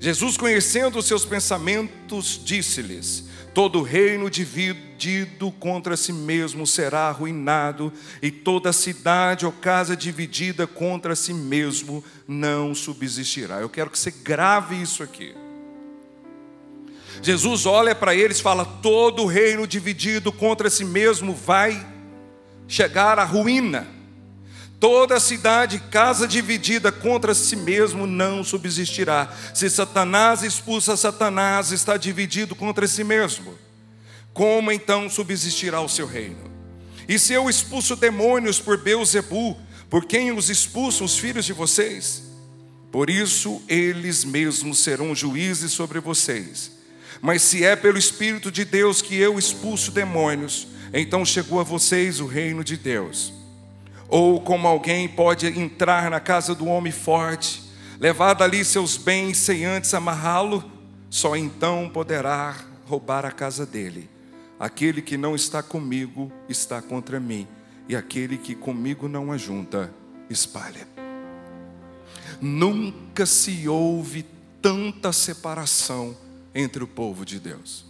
Jesus, 0.00 0.36
conhecendo 0.36 0.98
os 0.98 1.06
seus 1.06 1.24
pensamentos, 1.24 2.40
disse-lhes: 2.44 3.28
Todo 3.54 3.80
reino 3.80 4.28
dividido 4.28 5.52
contra 5.52 5.96
si 5.96 6.12
mesmo 6.12 6.66
será 6.66 7.02
arruinado, 7.02 7.92
e 8.20 8.28
toda 8.28 8.72
cidade 8.72 9.46
ou 9.46 9.52
casa 9.52 9.96
dividida 9.96 10.66
contra 10.66 11.14
si 11.14 11.32
mesmo 11.32 12.02
não 12.26 12.74
subsistirá. 12.74 13.60
Eu 13.60 13.68
quero 13.68 13.88
que 13.88 13.98
você 13.98 14.10
grave 14.10 14.82
isso 14.82 15.00
aqui. 15.00 15.32
Jesus 17.22 17.66
olha 17.66 17.94
para 17.94 18.16
eles 18.16 18.40
e 18.40 18.42
fala: 18.42 18.64
todo 18.64 19.26
reino 19.26 19.64
dividido 19.64 20.32
contra 20.32 20.68
si 20.68 20.84
mesmo 20.84 21.32
vai 21.32 21.86
chegar 22.66 23.16
à 23.16 23.24
ruína. 23.24 23.99
Toda 24.80 25.20
cidade, 25.20 25.78
casa 25.90 26.26
dividida 26.26 26.90
contra 26.90 27.34
si 27.34 27.54
mesmo 27.54 28.06
não 28.06 28.42
subsistirá. 28.42 29.30
Se 29.52 29.68
Satanás 29.68 30.42
expulsa 30.42 30.96
Satanás, 30.96 31.70
está 31.70 31.98
dividido 31.98 32.54
contra 32.54 32.88
si 32.88 33.04
mesmo. 33.04 33.58
Como 34.32 34.72
então 34.72 35.10
subsistirá 35.10 35.82
o 35.82 35.88
seu 35.88 36.06
reino? 36.06 36.50
E 37.06 37.18
se 37.18 37.34
eu 37.34 37.50
expulso 37.50 37.94
demônios 37.94 38.58
por 38.58 38.78
Beuzebu, 38.78 39.54
por 39.90 40.06
quem 40.06 40.32
os 40.32 40.48
expulsam 40.48 41.04
os 41.04 41.18
filhos 41.18 41.44
de 41.44 41.52
vocês? 41.52 42.22
Por 42.90 43.10
isso 43.10 43.60
eles 43.68 44.24
mesmos 44.24 44.78
serão 44.78 45.14
juízes 45.14 45.72
sobre 45.72 46.00
vocês. 46.00 46.72
Mas 47.20 47.42
se 47.42 47.62
é 47.62 47.76
pelo 47.76 47.98
Espírito 47.98 48.50
de 48.50 48.64
Deus 48.64 49.02
que 49.02 49.14
eu 49.16 49.38
expulso 49.38 49.90
demônios, 49.90 50.66
então 50.90 51.22
chegou 51.22 51.60
a 51.60 51.64
vocês 51.64 52.18
o 52.18 52.26
reino 52.26 52.64
de 52.64 52.78
Deus. 52.78 53.39
Ou 54.10 54.40
como 54.40 54.66
alguém 54.66 55.08
pode 55.08 55.46
entrar 55.46 56.10
na 56.10 56.18
casa 56.18 56.52
do 56.52 56.66
homem 56.66 56.90
forte, 56.90 57.62
levar 58.00 58.34
dali 58.34 58.64
seus 58.64 58.96
bens 58.96 59.38
sem 59.38 59.64
antes 59.64 59.94
amarrá-lo, 59.94 60.68
só 61.08 61.36
então 61.36 61.88
poderá 61.88 62.56
roubar 62.86 63.24
a 63.24 63.30
casa 63.30 63.64
dele. 63.64 64.10
Aquele 64.58 65.00
que 65.00 65.16
não 65.16 65.36
está 65.36 65.62
comigo 65.62 66.30
está 66.48 66.82
contra 66.82 67.20
mim, 67.20 67.46
e 67.88 67.94
aquele 67.94 68.36
que 68.36 68.56
comigo 68.56 69.08
não 69.08 69.30
ajunta, 69.30 69.94
espalha. 70.28 70.88
Nunca 72.40 73.24
se 73.24 73.68
houve 73.68 74.26
tanta 74.60 75.12
separação 75.12 76.16
entre 76.52 76.82
o 76.82 76.88
povo 76.88 77.24
de 77.24 77.38
Deus. 77.38 77.84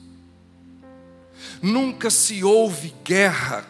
Nunca 1.62 2.11
se 2.11 2.45
houve 2.45 2.95
guerra 3.03 3.67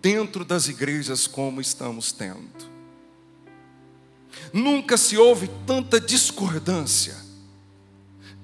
dentro 0.00 0.44
das 0.44 0.68
igrejas 0.68 1.26
como 1.26 1.60
estamos 1.60 2.12
tendo. 2.12 2.70
Nunca 4.52 4.96
se 4.96 5.16
houve 5.16 5.48
tanta 5.66 6.00
discordância. 6.00 7.14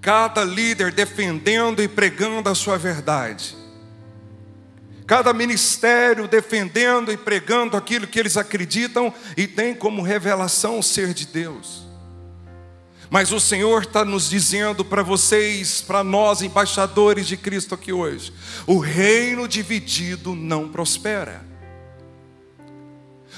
Cada 0.00 0.44
líder 0.44 0.92
defendendo 0.92 1.82
e 1.82 1.88
pregando 1.88 2.48
a 2.48 2.54
sua 2.54 2.76
verdade. 2.76 3.56
Cada 5.06 5.32
ministério 5.32 6.26
defendendo 6.26 7.12
e 7.12 7.16
pregando 7.16 7.76
aquilo 7.76 8.06
que 8.06 8.18
eles 8.18 8.36
acreditam 8.36 9.12
e 9.36 9.46
tem 9.46 9.74
como 9.74 10.02
revelação 10.02 10.78
o 10.78 10.82
ser 10.82 11.14
de 11.14 11.26
Deus. 11.26 11.85
Mas 13.08 13.30
o 13.30 13.38
Senhor 13.38 13.82
está 13.82 14.04
nos 14.04 14.28
dizendo 14.28 14.84
para 14.84 15.02
vocês, 15.02 15.80
para 15.80 16.02
nós, 16.02 16.42
embaixadores 16.42 17.26
de 17.26 17.36
Cristo 17.36 17.74
aqui 17.74 17.92
hoje: 17.92 18.32
o 18.66 18.78
reino 18.78 19.46
dividido 19.46 20.34
não 20.34 20.68
prospera. 20.68 21.44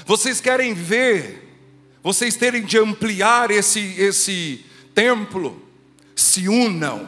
Vocês 0.05 0.41
querem 0.41 0.73
ver, 0.73 1.55
vocês 2.01 2.35
terem 2.35 2.63
de 2.63 2.79
ampliar 2.79 3.51
esse, 3.51 3.79
esse 3.79 4.65
templo, 4.95 5.61
se 6.15 6.49
unam. 6.49 7.07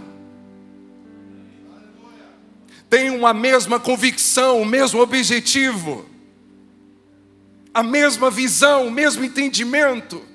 Tenham 2.88 3.26
a 3.26 3.34
mesma 3.34 3.80
convicção, 3.80 4.62
o 4.62 4.66
mesmo 4.66 5.02
objetivo, 5.02 6.06
a 7.74 7.82
mesma 7.82 8.30
visão, 8.30 8.88
o 8.88 8.92
mesmo 8.92 9.24
entendimento 9.24 10.31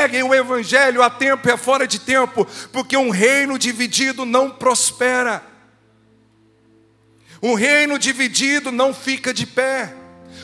preguem 0.00 0.22
o 0.22 0.34
Evangelho 0.34 1.02
a 1.02 1.10
tempo 1.10 1.46
e 1.46 1.52
a 1.52 1.58
fora 1.58 1.86
de 1.86 1.98
tempo, 1.98 2.46
porque 2.72 2.96
um 2.96 3.10
reino 3.10 3.58
dividido 3.58 4.24
não 4.24 4.48
prospera. 4.48 5.42
Um 7.42 7.52
reino 7.52 7.98
dividido 7.98 8.72
não 8.72 8.94
fica 8.94 9.34
de 9.34 9.46
pé. 9.46 9.94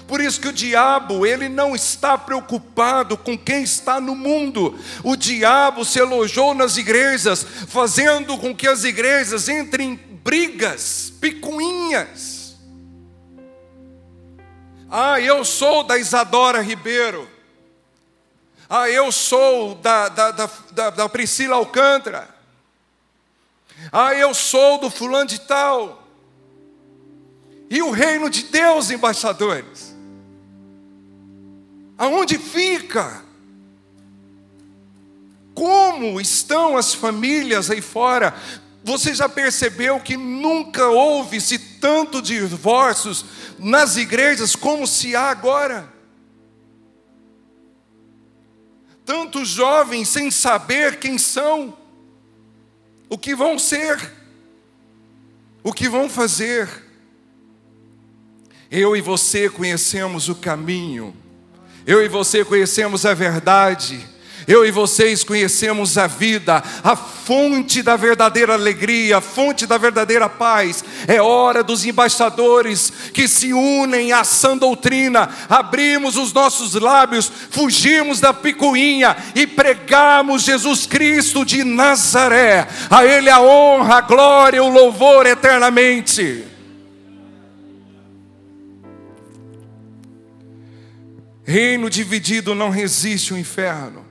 Por 0.07 0.21
isso 0.21 0.43
que 0.43 0.49
o 0.49 0.53
diabo, 0.53 1.25
ele 1.25 1.49
não 1.49 1.75
está 1.75 2.19
preocupado 2.19 3.17
com 3.17 3.37
quem 3.37 3.63
está 3.63 3.99
no 3.99 4.15
mundo. 4.15 4.79
O 5.03 5.17
diabo 5.17 5.87
se 5.87 5.99
elogiou 5.99 6.53
nas 6.53 6.77
igrejas, 6.77 7.43
fazendo 7.43 8.37
com 8.37 8.55
que 8.55 8.69
as 8.69 8.85
igrejas 8.85 9.49
entrem 9.49 9.93
em 9.93 9.97
brigas, 10.23 11.11
picuinhas. 11.19 12.57
Ah, 14.91 15.19
eu 15.19 15.47
sou 15.47 15.83
da 15.83 15.97
Isadora 15.97 16.61
Ribeiro. 16.61 17.36
Ah, 18.69 18.91
eu 18.91 19.13
sou 19.13 19.77
da, 19.77 20.09
da, 20.09 20.31
da, 20.33 20.91
da, 20.91 21.09
Priscila 21.09 21.57
Alcântara. 21.57 22.29
Ah, 23.93 24.15
eu 24.15 24.35
sou 24.35 24.79
do 24.79 24.91
fulano 24.91 25.27
de 25.27 25.41
tal. 25.41 26.03
E 27.71 27.81
o 27.83 27.91
reino 27.91 28.29
de 28.29 28.45
Deus, 28.45 28.91
embaixadores? 28.91 29.95
Aonde 31.97 32.39
fica? 32.39 33.25
Como 35.55 36.21
estão 36.21 36.77
as 36.77 36.93
famílias 36.93 37.71
aí 37.71 37.81
fora? 37.81 38.35
Você 38.83 39.15
já 39.15 39.29
percebeu 39.29 39.99
que 40.01 40.17
nunca 40.17 40.89
houve-se 40.89 41.59
tanto 41.59 42.21
divórcios 42.21 43.25
nas 43.59 43.97
igrejas 43.97 44.55
como 44.55 44.87
se 44.87 45.17
há 45.17 45.31
agora? 45.31 45.96
Tantos 49.07 49.49
jovens 49.49 50.09
sem 50.09 50.33
saber 50.33 50.99
quem 50.99 51.17
são, 51.17 51.79
o 53.09 53.17
que 53.17 53.37
vão 53.37 53.57
ser, 53.57 54.13
o 55.63 55.73
que 55.73 55.89
vão 55.89 56.11
fazer. 56.11 56.69
Eu 58.69 58.97
e 58.97 59.01
você 59.01 59.49
conhecemos 59.49 60.29
o 60.29 60.35
caminho, 60.35 61.17
eu 61.87 62.05
e 62.05 62.09
você 62.09 62.45
conhecemos 62.45 63.07
a 63.07 63.15
verdade, 63.15 64.05
eu 64.47 64.65
e 64.65 64.71
vocês 64.71 65.25
conhecemos 65.25 65.99
a 65.99 66.07
vida, 66.07 66.63
a 66.85 66.95
fonte 66.95 67.83
da 67.83 67.97
verdadeira 67.97 68.55
alegria, 68.55 69.19
a 69.19 69.21
fonte 69.21 69.67
da 69.67 69.77
verdadeira 69.77 70.29
paz. 70.29 70.85
É 71.09 71.21
hora 71.21 71.65
dos 71.65 71.85
embaixadores 71.85 72.93
que 73.13 73.27
se 73.27 73.53
unem 73.53 74.13
à 74.13 74.23
sã 74.23 74.57
doutrina, 74.57 75.29
abrimos 75.49 76.17
os 76.17 76.33
nossos 76.33 76.75
lábios, 76.75 77.31
fugimos 77.51 78.21
da 78.21 78.33
picuinha 78.33 79.17
e 79.35 79.49
pregamos 79.49 80.45
Jesus 80.45 80.87
Cristo 80.87 81.45
de 81.45 81.65
Nazaré. 81.65 82.69
A 82.89 83.05
Ele 83.05 83.29
a 83.29 83.41
honra, 83.41 83.97
a 83.97 84.01
glória, 84.01 84.63
o 84.63 84.69
louvor 84.69 85.27
eternamente. 85.27 86.45
Reino 91.43 91.91
dividido 91.91 92.55
não 92.55 92.71
resiste 92.71 93.35
o 93.35 93.39
inferno. 93.39 94.06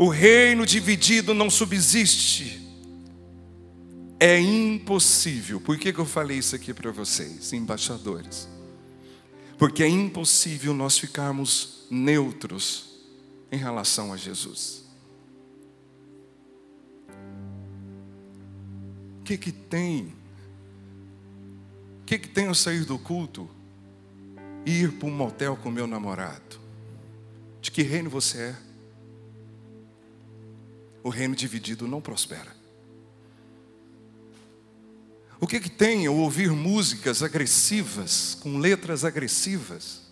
O 0.00 0.08
reino 0.08 0.64
dividido 0.64 1.34
não 1.34 1.50
subsiste. 1.50 2.66
É 4.18 4.40
impossível. 4.40 5.60
Por 5.60 5.76
que, 5.76 5.92
que 5.92 5.98
eu 5.98 6.06
falei 6.06 6.38
isso 6.38 6.56
aqui 6.56 6.72
para 6.72 6.90
vocês, 6.90 7.52
embaixadores? 7.52 8.48
Porque 9.58 9.82
é 9.82 9.88
impossível 9.88 10.72
nós 10.72 10.98
ficarmos 10.98 11.86
neutros 11.90 12.98
em 13.52 13.58
relação 13.58 14.10
a 14.10 14.16
Jesus. 14.16 14.84
O 19.20 19.24
que, 19.24 19.36
que 19.36 19.52
tem? 19.52 20.14
O 22.00 22.04
que, 22.06 22.18
que 22.18 22.28
tem 22.28 22.46
eu 22.46 22.54
sair 22.54 22.86
do 22.86 22.98
culto 22.98 23.50
e 24.64 24.80
ir 24.80 24.92
para 24.92 25.08
um 25.08 25.14
motel 25.14 25.58
com 25.58 25.70
meu 25.70 25.86
namorado? 25.86 26.58
De 27.60 27.70
que 27.70 27.82
reino 27.82 28.08
você 28.08 28.38
é? 28.38 28.69
O 31.02 31.08
reino 31.08 31.34
dividido 31.34 31.86
não 31.86 32.00
prospera. 32.00 32.54
O 35.40 35.46
que, 35.46 35.58
que 35.58 35.70
tem 35.70 36.04
eu 36.04 36.14
ouvir 36.16 36.50
músicas 36.50 37.22
agressivas, 37.22 38.36
com 38.40 38.58
letras 38.58 39.04
agressivas? 39.04 40.02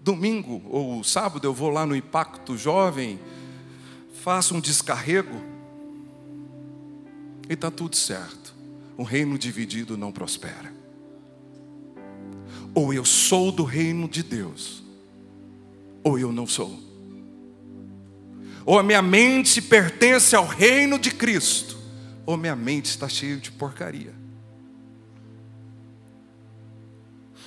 Domingo 0.00 0.62
ou 0.68 1.04
sábado 1.04 1.46
eu 1.46 1.52
vou 1.52 1.68
lá 1.68 1.84
no 1.84 1.94
Impacto 1.94 2.56
Jovem, 2.56 3.20
faço 4.22 4.54
um 4.54 4.60
descarrego 4.60 5.42
e 7.48 7.52
está 7.52 7.70
tudo 7.70 7.94
certo. 7.94 8.54
O 8.96 9.02
reino 9.02 9.38
dividido 9.38 9.96
não 9.96 10.10
prospera. 10.10 10.72
Ou 12.74 12.92
eu 12.94 13.04
sou 13.04 13.52
do 13.52 13.64
reino 13.64 14.08
de 14.08 14.22
Deus, 14.22 14.82
ou 16.02 16.18
eu 16.18 16.32
não 16.32 16.46
sou 16.46 16.91
ou 18.64 18.78
a 18.78 18.82
minha 18.82 19.02
mente 19.02 19.60
pertence 19.60 20.34
ao 20.36 20.46
reino 20.46 20.98
de 20.98 21.10
Cristo, 21.10 21.76
ou 22.24 22.36
minha 22.36 22.56
mente 22.56 22.86
está 22.86 23.08
cheia 23.08 23.36
de 23.36 23.50
porcaria. 23.50 24.14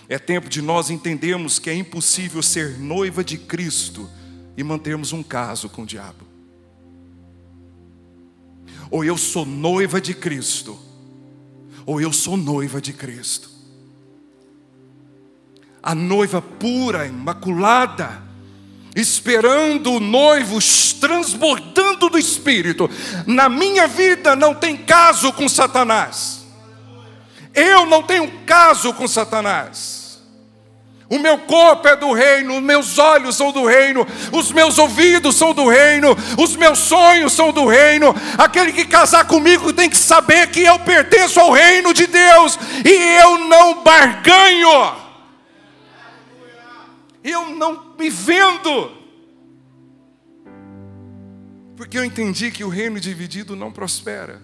É 0.07 0.19
tempo 0.19 0.49
de 0.49 0.61
nós 0.61 0.89
entendermos 0.89 1.57
que 1.57 1.69
é 1.69 1.75
impossível 1.75 2.43
ser 2.43 2.77
noiva 2.77 3.23
de 3.23 3.37
Cristo 3.37 4.09
e 4.55 4.63
mantermos 4.63 5.13
um 5.13 5.23
caso 5.23 5.67
com 5.67 5.81
o 5.83 5.85
diabo. 5.85 6.25
ou 8.89 9.03
eu 9.03 9.17
sou 9.17 9.45
noiva 9.45 9.99
de 9.99 10.13
Cristo, 10.13 10.77
ou 11.85 11.99
eu 11.99 12.11
sou 12.13 12.37
noiva 12.37 12.81
de 12.81 12.93
Cristo. 12.93 13.49
A 15.81 15.93
noiva 15.93 16.41
pura, 16.41 17.05
imaculada, 17.05 18.23
esperando 18.95 19.93
o 19.93 19.99
noivo 19.99 20.59
transbordando 20.99 22.09
do 22.09 22.17
Espírito. 22.17 22.89
Na 23.27 23.49
minha 23.49 23.87
vida 23.87 24.35
não 24.35 24.53
tem 24.55 24.77
caso 24.77 25.33
com 25.33 25.49
Satanás. 25.49 26.45
Eu 27.53 27.85
não 27.85 28.01
tenho 28.01 28.29
caso 28.45 28.93
com 28.93 29.07
Satanás. 29.07 30.05
O 31.07 31.19
meu 31.19 31.37
corpo 31.37 31.87
é 31.87 31.95
do 31.95 32.11
reino, 32.13 32.57
os 32.57 32.63
meus 32.63 32.97
olhos 32.97 33.35
são 33.35 33.51
do 33.51 33.63
reino, 33.63 34.07
os 34.31 34.51
meus 34.51 34.79
ouvidos 34.79 35.35
são 35.35 35.53
do 35.53 35.67
reino, 35.67 36.17
os 36.37 36.55
meus 36.55 36.79
sonhos 36.79 37.31
são 37.31 37.51
do 37.51 37.67
reino. 37.67 38.13
Aquele 38.37 38.73
que 38.73 38.85
casar 38.85 39.25
comigo 39.25 39.71
tem 39.71 39.87
que 39.87 39.97
saber 39.97 40.47
que 40.47 40.61
eu 40.61 40.79
pertenço 40.79 41.39
ao 41.39 41.51
reino 41.51 41.93
de 41.93 42.07
Deus 42.07 42.57
e 42.83 43.21
eu 43.21 43.37
não 43.47 43.83
barganho. 43.83 45.04
Eu 47.27 47.55
não 47.55 47.95
me 47.97 48.07
vendo. 48.07 48.91
Porque 51.75 51.97
eu 51.97 52.05
entendi 52.05 52.51
que 52.51 52.63
o 52.63 52.69
reino 52.69 52.99
dividido 52.99 53.55
não 53.55 53.71
prospera. 53.71 54.39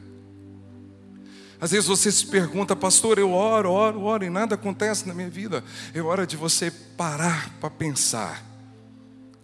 Às 1.59 1.69
vezes 1.69 1.85
você 1.85 2.11
se 2.11 2.25
pergunta, 2.25 2.75
pastor, 2.75 3.19
eu 3.19 3.31
oro, 3.31 3.69
oro, 3.69 4.01
oro 4.01 4.25
e 4.25 4.31
nada 4.31 4.55
acontece 4.55 5.07
na 5.07 5.13
minha 5.13 5.29
vida. 5.29 5.63
É 5.93 6.01
hora 6.01 6.25
de 6.25 6.35
você 6.35 6.71
parar 6.71 7.55
para 7.59 7.69
pensar. 7.69 8.43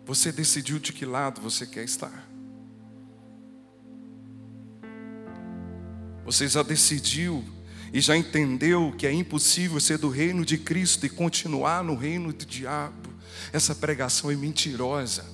Você 0.03 0.31
decidiu 0.31 0.79
de 0.79 0.91
que 0.91 1.05
lado 1.05 1.39
você 1.39 1.67
quer 1.67 1.83
estar. 1.83 2.27
Você 6.25 6.47
já 6.47 6.63
decidiu 6.63 7.45
e 7.93 8.01
já 8.01 8.17
entendeu 8.17 8.91
que 8.97 9.05
é 9.05 9.13
impossível 9.13 9.79
ser 9.79 9.99
do 9.99 10.09
reino 10.09 10.43
de 10.43 10.57
Cristo 10.57 11.05
e 11.05 11.09
continuar 11.09 11.83
no 11.83 11.95
reino 11.95 12.33
do 12.33 12.45
diabo. 12.47 13.06
Essa 13.51 13.75
pregação 13.75 14.31
é 14.31 14.35
mentirosa. 14.35 15.25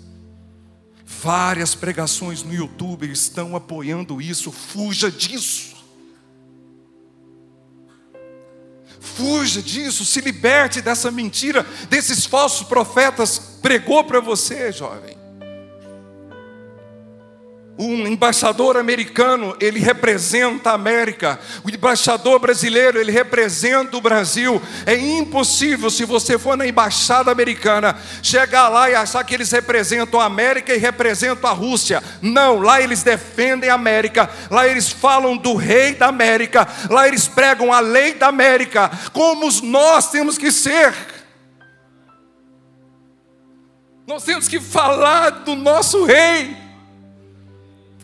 Várias 1.06 1.76
pregações 1.76 2.44
no 2.44 2.54
YouTube 2.54 3.10
estão 3.10 3.56
apoiando 3.56 4.22
isso. 4.22 4.52
Fuja 4.52 5.12
disso. 5.12 5.74
Fuja 9.00 9.62
disso, 9.62 10.06
se 10.06 10.22
liberte 10.22 10.82
dessa 10.82 11.12
mentira, 11.12 11.63
desses 11.89 12.26
falsos 12.26 12.66
profetas 12.66 13.38
pregou 13.62 14.04
para 14.06 14.20
você, 14.20 14.72
jovem. 14.72 15.23
Um 17.76 18.06
embaixador 18.06 18.78
americano, 18.78 19.58
ele 19.60 19.80
representa 19.80 20.70
a 20.70 20.74
América. 20.76 21.40
O 21.64 21.70
embaixador 21.72 22.38
brasileiro, 22.38 23.00
ele 23.00 23.12
representa 23.12 23.98
o 23.98 24.02
Brasil. 24.02 24.62
É 24.86 24.96
impossível, 24.96 25.90
se 25.90 26.06
você 26.06 26.38
for 26.38 26.56
na 26.56 26.68
embaixada 26.68 27.32
americana, 27.32 27.98
chegar 28.22 28.70
lá 28.70 28.92
e 28.92 28.96
achar 28.96 29.24
que 29.24 29.34
eles 29.34 29.52
representam 29.52 30.20
a 30.20 30.26
América 30.26 30.76
e 30.76 30.78
representam 30.78 31.50
a 31.50 31.54
Rússia. 31.54 32.04
Não, 32.22 32.60
lá 32.60 32.80
eles 32.80 33.02
defendem 33.02 33.72
a 33.72 33.74
América. 33.74 34.30
Lá 34.52 34.68
eles 34.68 34.90
falam 34.90 35.36
do 35.36 35.56
rei 35.56 35.96
da 35.96 36.08
América. 36.08 36.68
Lá 36.92 37.08
eles 37.08 37.28
pregam 37.28 37.74
a 37.74 37.80
lei 37.80 38.14
da 38.14 38.28
América. 38.28 38.92
Como 39.12 39.50
nós 39.64 40.12
temos 40.12 40.38
que 40.38 40.52
ser. 40.52 40.94
Nós 44.06 44.24
temos 44.24 44.48
que 44.48 44.60
falar 44.60 45.32
do 45.32 45.56
nosso 45.56 46.06
rei 46.06 46.62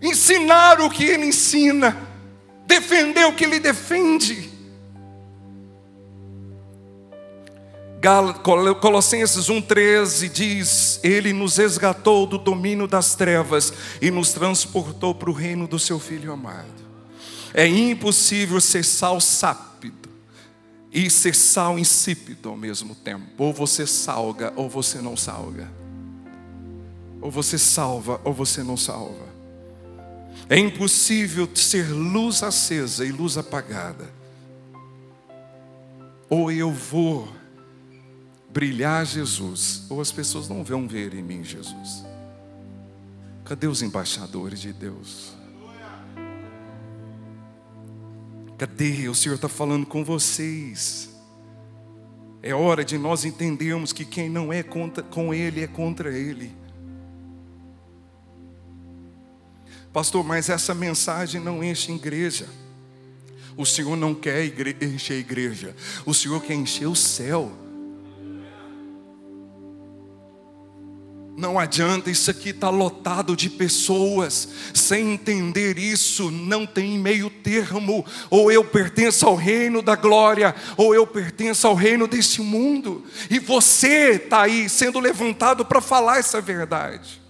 ensinar 0.02 0.82
o 0.82 0.90
que 0.90 1.04
ele 1.04 1.28
ensina, 1.28 1.96
defender 2.66 3.26
o 3.26 3.34
que 3.34 3.44
ele 3.44 3.60
defende. 3.60 4.50
Colossenses 8.80 9.48
1,13 9.48 10.30
diz: 10.30 11.00
Ele 11.04 11.34
nos 11.34 11.58
resgatou 11.58 12.26
do 12.26 12.38
domínio 12.38 12.88
das 12.88 13.14
trevas 13.14 13.74
e 14.02 14.10
nos 14.10 14.32
transportou 14.32 15.14
para 15.14 15.30
o 15.30 15.34
reino 15.34 15.68
do 15.68 15.78
seu 15.78 16.00
Filho 16.00 16.32
amado. 16.32 16.80
É 17.54 17.68
impossível 17.68 18.62
ser 18.62 18.86
sal 18.86 19.20
sápido 19.20 20.10
e 20.92 21.10
ser 21.10 21.36
sal 21.36 21.78
insípido 21.78 22.50
ao 22.50 22.56
mesmo 22.56 22.96
tempo. 22.96 23.26
Ou 23.38 23.54
você 23.54 23.86
salga 23.86 24.54
ou 24.56 24.70
você 24.70 25.00
não 25.00 25.18
salga. 25.18 25.70
Ou 27.22 27.30
você 27.30 27.58
salva 27.58 28.22
ou 28.24 28.34
você 28.34 28.64
não 28.64 28.78
salva. 28.78 29.28
É 30.50 30.58
impossível 30.58 31.48
ser 31.56 31.92
luz 31.92 32.42
acesa 32.42 33.06
e 33.06 33.12
luz 33.12 33.38
apagada. 33.38 34.12
Ou 36.28 36.52
eu 36.52 36.72
vou 36.72 37.30
brilhar 38.52 39.06
Jesus, 39.06 39.86
ou 39.90 40.02
as 40.02 40.12
pessoas 40.12 40.50
não 40.50 40.64
vão 40.64 40.88
ver 40.88 41.14
em 41.14 41.22
mim 41.22 41.44
Jesus. 41.44 42.04
Cadê 43.46 43.68
os 43.68 43.84
embaixadores 43.84 44.60
de 44.60 44.74
Deus? 44.74 45.34
Cadê? 48.58 49.08
O 49.08 49.14
Senhor 49.16 49.36
está 49.36 49.48
falando 49.48 49.86
com 49.86 50.04
vocês. 50.04 51.10
É 52.42 52.56
hora 52.56 52.84
de 52.84 52.98
nós 52.98 53.24
entendermos 53.24 53.94
que 53.94 54.04
quem 54.04 54.30
não 54.30 54.52
é 54.52 54.64
contra, 54.64 55.04
com 55.04 55.32
Ele 55.32 55.62
é 55.62 55.68
contra 55.68 56.12
Ele. 56.12 56.59
Pastor, 59.92 60.24
mas 60.24 60.50
essa 60.50 60.74
mensagem 60.74 61.42
não 61.42 61.64
enche 61.64 61.92
igreja. 61.92 62.48
O 63.58 63.66
Senhor 63.66 63.98
não 63.98 64.14
quer 64.14 64.46
encher 64.82 65.16
a 65.16 65.18
igreja, 65.18 65.76
o 66.06 66.14
Senhor 66.14 66.42
quer 66.42 66.54
encher 66.54 66.88
o 66.88 66.96
céu. 66.96 67.52
Não 71.36 71.58
adianta, 71.58 72.12
isso 72.12 72.30
aqui 72.30 72.50
está 72.50 72.70
lotado 72.70 73.36
de 73.36 73.50
pessoas, 73.50 74.50
sem 74.74 75.14
entender 75.14 75.78
isso, 75.78 76.30
não 76.30 76.66
tem 76.66 77.00
meio 77.00 77.30
termo. 77.30 78.06
Ou 78.30 78.52
eu 78.52 78.64
pertenço 78.64 79.26
ao 79.26 79.36
reino 79.36 79.82
da 79.82 79.96
glória, 79.96 80.54
ou 80.76 80.94
eu 80.94 81.08
pertenço 81.08 81.66
ao 81.66 81.76
reino 81.76 82.08
deste 82.08 82.42
mundo. 82.42 83.06
E 83.30 83.40
você 83.40 84.22
está 84.24 84.42
aí 84.42 84.70
sendo 84.70 85.00
levantado 85.00 85.66
para 85.66 85.80
falar 85.80 86.20
essa 86.20 86.42
verdade 86.42 87.22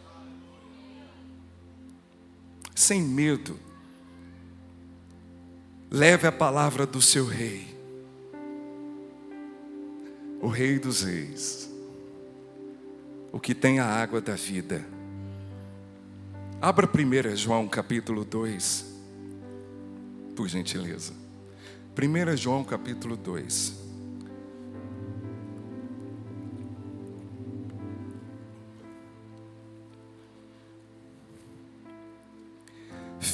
sem 2.79 3.01
medo. 3.01 3.59
Leve 5.91 6.27
a 6.27 6.31
palavra 6.31 6.85
do 6.85 7.01
seu 7.01 7.25
rei, 7.25 7.75
o 10.39 10.47
rei 10.47 10.79
dos 10.79 11.01
reis, 11.01 11.69
o 13.33 13.39
que 13.39 13.53
tem 13.53 13.79
a 13.79 13.85
água 13.85 14.21
da 14.21 14.35
vida. 14.35 14.85
Abra 16.61 16.87
1 16.87 17.35
João 17.35 17.67
capítulo 17.67 18.23
2, 18.23 18.85
por 20.35 20.47
gentileza. 20.47 21.13
1 21.97 22.37
João 22.37 22.63
capítulo 22.63 23.17
2. 23.17 23.78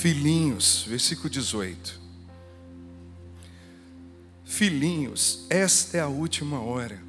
Filhinhos, 0.05 0.85
versículo 0.87 1.31
18. 1.31 1.99
Filhinhos, 4.43 5.47
esta 5.49 5.97
é 5.97 5.99
a 5.99 6.07
última 6.07 6.59
hora. 6.59 7.01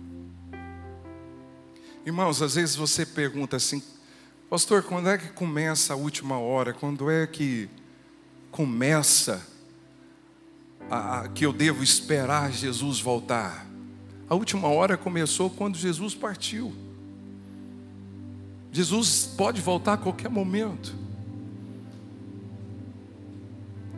Irmãos, 2.07 2.41
às 2.41 2.55
vezes 2.55 2.75
você 2.75 3.05
pergunta 3.05 3.55
assim, 3.55 3.83
pastor, 4.49 4.83
quando 4.83 5.11
é 5.11 5.19
que 5.19 5.29
começa 5.29 5.93
a 5.93 5.97
última 5.97 6.39
hora? 6.39 6.73
Quando 6.73 7.11
é 7.11 7.27
que 7.27 7.69
começa 8.51 9.47
a, 10.89 11.21
a, 11.21 11.29
que 11.29 11.45
eu 11.45 11.53
devo 11.53 11.83
esperar 11.85 12.51
Jesus 12.51 12.99
voltar? 12.99 13.67
A 14.27 14.35
última 14.35 14.69
hora 14.69 14.97
começou 14.97 15.51
quando 15.51 15.77
Jesus 15.77 16.15
partiu. 16.15 16.75
Jesus 18.73 19.35
pode 19.37 19.61
voltar 19.61 19.93
a 19.93 19.99
qualquer 19.99 20.31
momento. 20.31 21.05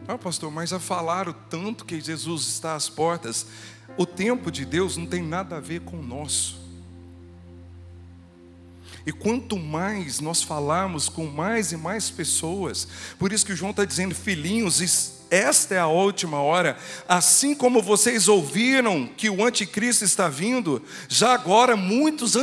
Ah, 0.09 0.17
pastor, 0.17 0.51
mas 0.51 0.71
já 0.71 0.81
falaram 0.81 1.35
tanto 1.51 1.85
que 1.85 2.01
Jesus 2.01 2.49
está 2.49 2.75
às 2.75 2.89
portas. 2.89 3.45
O 3.99 4.07
tempo 4.07 4.51
de 4.51 4.65
Deus 4.65 4.97
não 4.97 5.05
tem 5.05 5.23
nada 5.23 5.59
a 5.59 5.61
ver 5.61 5.83
com 5.83 5.99
o 5.99 6.03
nosso. 6.03 6.59
E 9.07 9.13
quanto 9.13 9.59
mais 9.59 10.19
nós 10.19 10.43
falarmos 10.43 11.11
com 11.11 11.27
mais 11.27 11.73
e 11.73 11.77
mais 11.77 12.09
pessoas, 12.09 12.89
por 13.19 13.35
isso 13.35 13.45
que 13.45 13.55
João 13.55 13.71
está 13.71 13.85
dizendo, 13.85 14.15
filhinhos, 14.15 15.13
esta 15.31 15.75
é 15.75 15.79
a 15.79 15.87
última 15.87 16.41
hora. 16.41 16.79
Assim 17.07 17.55
como 17.55 17.83
vocês 17.83 18.29
ouviram 18.29 19.07
que 19.07 19.29
o 19.29 19.45
anticristo 19.45 20.07
está 20.07 20.27
vindo, 20.27 20.83
já 21.07 21.35
agora 21.35 21.77
muitos 21.77 22.35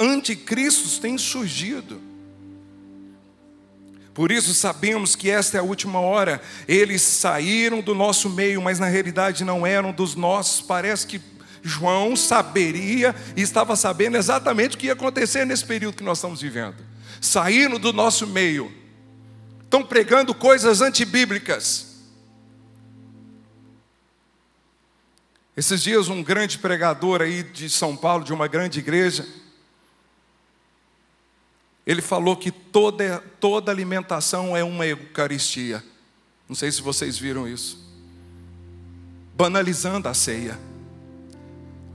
anticristos 0.00 0.98
têm 0.98 1.16
surgido. 1.16 2.13
Por 4.14 4.30
isso 4.30 4.54
sabemos 4.54 5.16
que 5.16 5.28
esta 5.28 5.56
é 5.56 5.60
a 5.60 5.64
última 5.64 5.98
hora. 5.98 6.40
Eles 6.68 7.02
saíram 7.02 7.80
do 7.80 7.96
nosso 7.96 8.30
meio, 8.30 8.62
mas 8.62 8.78
na 8.78 8.86
realidade 8.86 9.44
não 9.44 9.66
eram 9.66 9.92
dos 9.92 10.14
nossos. 10.14 10.60
Parece 10.64 11.04
que 11.04 11.20
João 11.64 12.14
saberia 12.14 13.12
e 13.36 13.42
estava 13.42 13.74
sabendo 13.74 14.16
exatamente 14.16 14.76
o 14.76 14.78
que 14.78 14.86
ia 14.86 14.92
acontecer 14.92 15.44
nesse 15.44 15.64
período 15.64 15.96
que 15.96 16.04
nós 16.04 16.18
estamos 16.18 16.40
vivendo. 16.40 16.76
Saíram 17.20 17.78
do 17.78 17.92
nosso 17.92 18.24
meio, 18.26 18.70
estão 19.64 19.82
pregando 19.82 20.32
coisas 20.32 20.80
antibíblicas. 20.80 21.94
Esses 25.56 25.82
dias, 25.82 26.08
um 26.08 26.22
grande 26.22 26.58
pregador 26.58 27.22
aí 27.22 27.42
de 27.42 27.68
São 27.68 27.96
Paulo, 27.96 28.24
de 28.24 28.32
uma 28.32 28.46
grande 28.46 28.78
igreja, 28.78 29.26
ele 31.86 32.00
falou 32.00 32.36
que 32.36 32.50
toda, 32.50 33.22
toda 33.38 33.70
alimentação 33.70 34.56
é 34.56 34.64
uma 34.64 34.86
Eucaristia. 34.86 35.84
Não 36.48 36.54
sei 36.54 36.72
se 36.72 36.80
vocês 36.80 37.18
viram 37.18 37.46
isso. 37.46 37.84
Banalizando 39.36 40.08
a 40.08 40.14
ceia. 40.14 40.58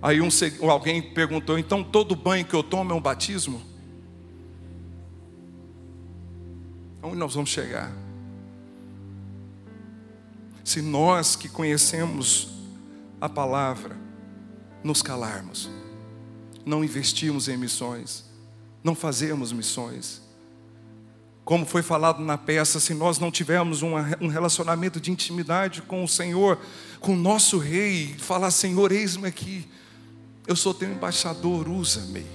Aí 0.02 0.22
um, 0.22 0.30
alguém 0.70 1.02
perguntou: 1.02 1.58
então 1.58 1.84
todo 1.84 2.16
banho 2.16 2.46
que 2.46 2.54
eu 2.54 2.62
tomo 2.62 2.92
é 2.92 2.96
um 2.96 3.02
batismo? 3.02 3.62
Onde 7.02 7.16
nós 7.16 7.34
vamos 7.34 7.50
chegar? 7.50 7.92
Se 10.64 10.82
nós 10.82 11.36
que 11.36 11.50
conhecemos 11.50 12.50
a 13.20 13.28
palavra 13.28 13.98
nos 14.84 15.02
calarmos, 15.02 15.70
não 16.66 16.84
investirmos 16.84 17.48
em 17.48 17.58
missões, 17.58 18.29
não 18.84 18.96
fazemos 18.96 19.52
missões. 19.52 20.22
Como 21.44 21.66
foi 21.66 21.82
falado 21.82 22.22
na 22.22 22.38
peça, 22.38 22.80
se 22.80 22.94
nós 22.94 23.18
não 23.18 23.32
tivermos 23.32 23.82
um 23.82 24.28
relacionamento 24.28 25.00
de 25.02 25.12
intimidade 25.12 25.82
com 25.82 26.04
o 26.04 26.08
Senhor, 26.08 26.60
com 27.00 27.14
o 27.14 27.18
nosso 27.18 27.58
Rei, 27.58 28.16
falar: 28.20 28.52
Senhor, 28.52 28.92
eis-me 28.92 29.28
aqui, 29.28 29.68
eu 30.46 30.56
sou 30.56 30.74
teu 30.74 30.92
embaixador, 30.92 31.68
usa-me 31.68 32.26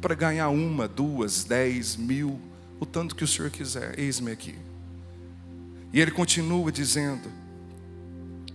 para 0.00 0.14
ganhar 0.14 0.48
uma, 0.48 0.88
duas, 0.88 1.44
dez, 1.44 1.96
mil, 1.96 2.40
o 2.80 2.86
tanto 2.86 3.14
que 3.14 3.24
o 3.24 3.28
Senhor 3.28 3.50
quiser, 3.50 3.98
eis-me 3.98 4.30
aqui. 4.30 4.54
E 5.92 6.00
ele 6.00 6.10
continua 6.10 6.70
dizendo, 6.70 7.30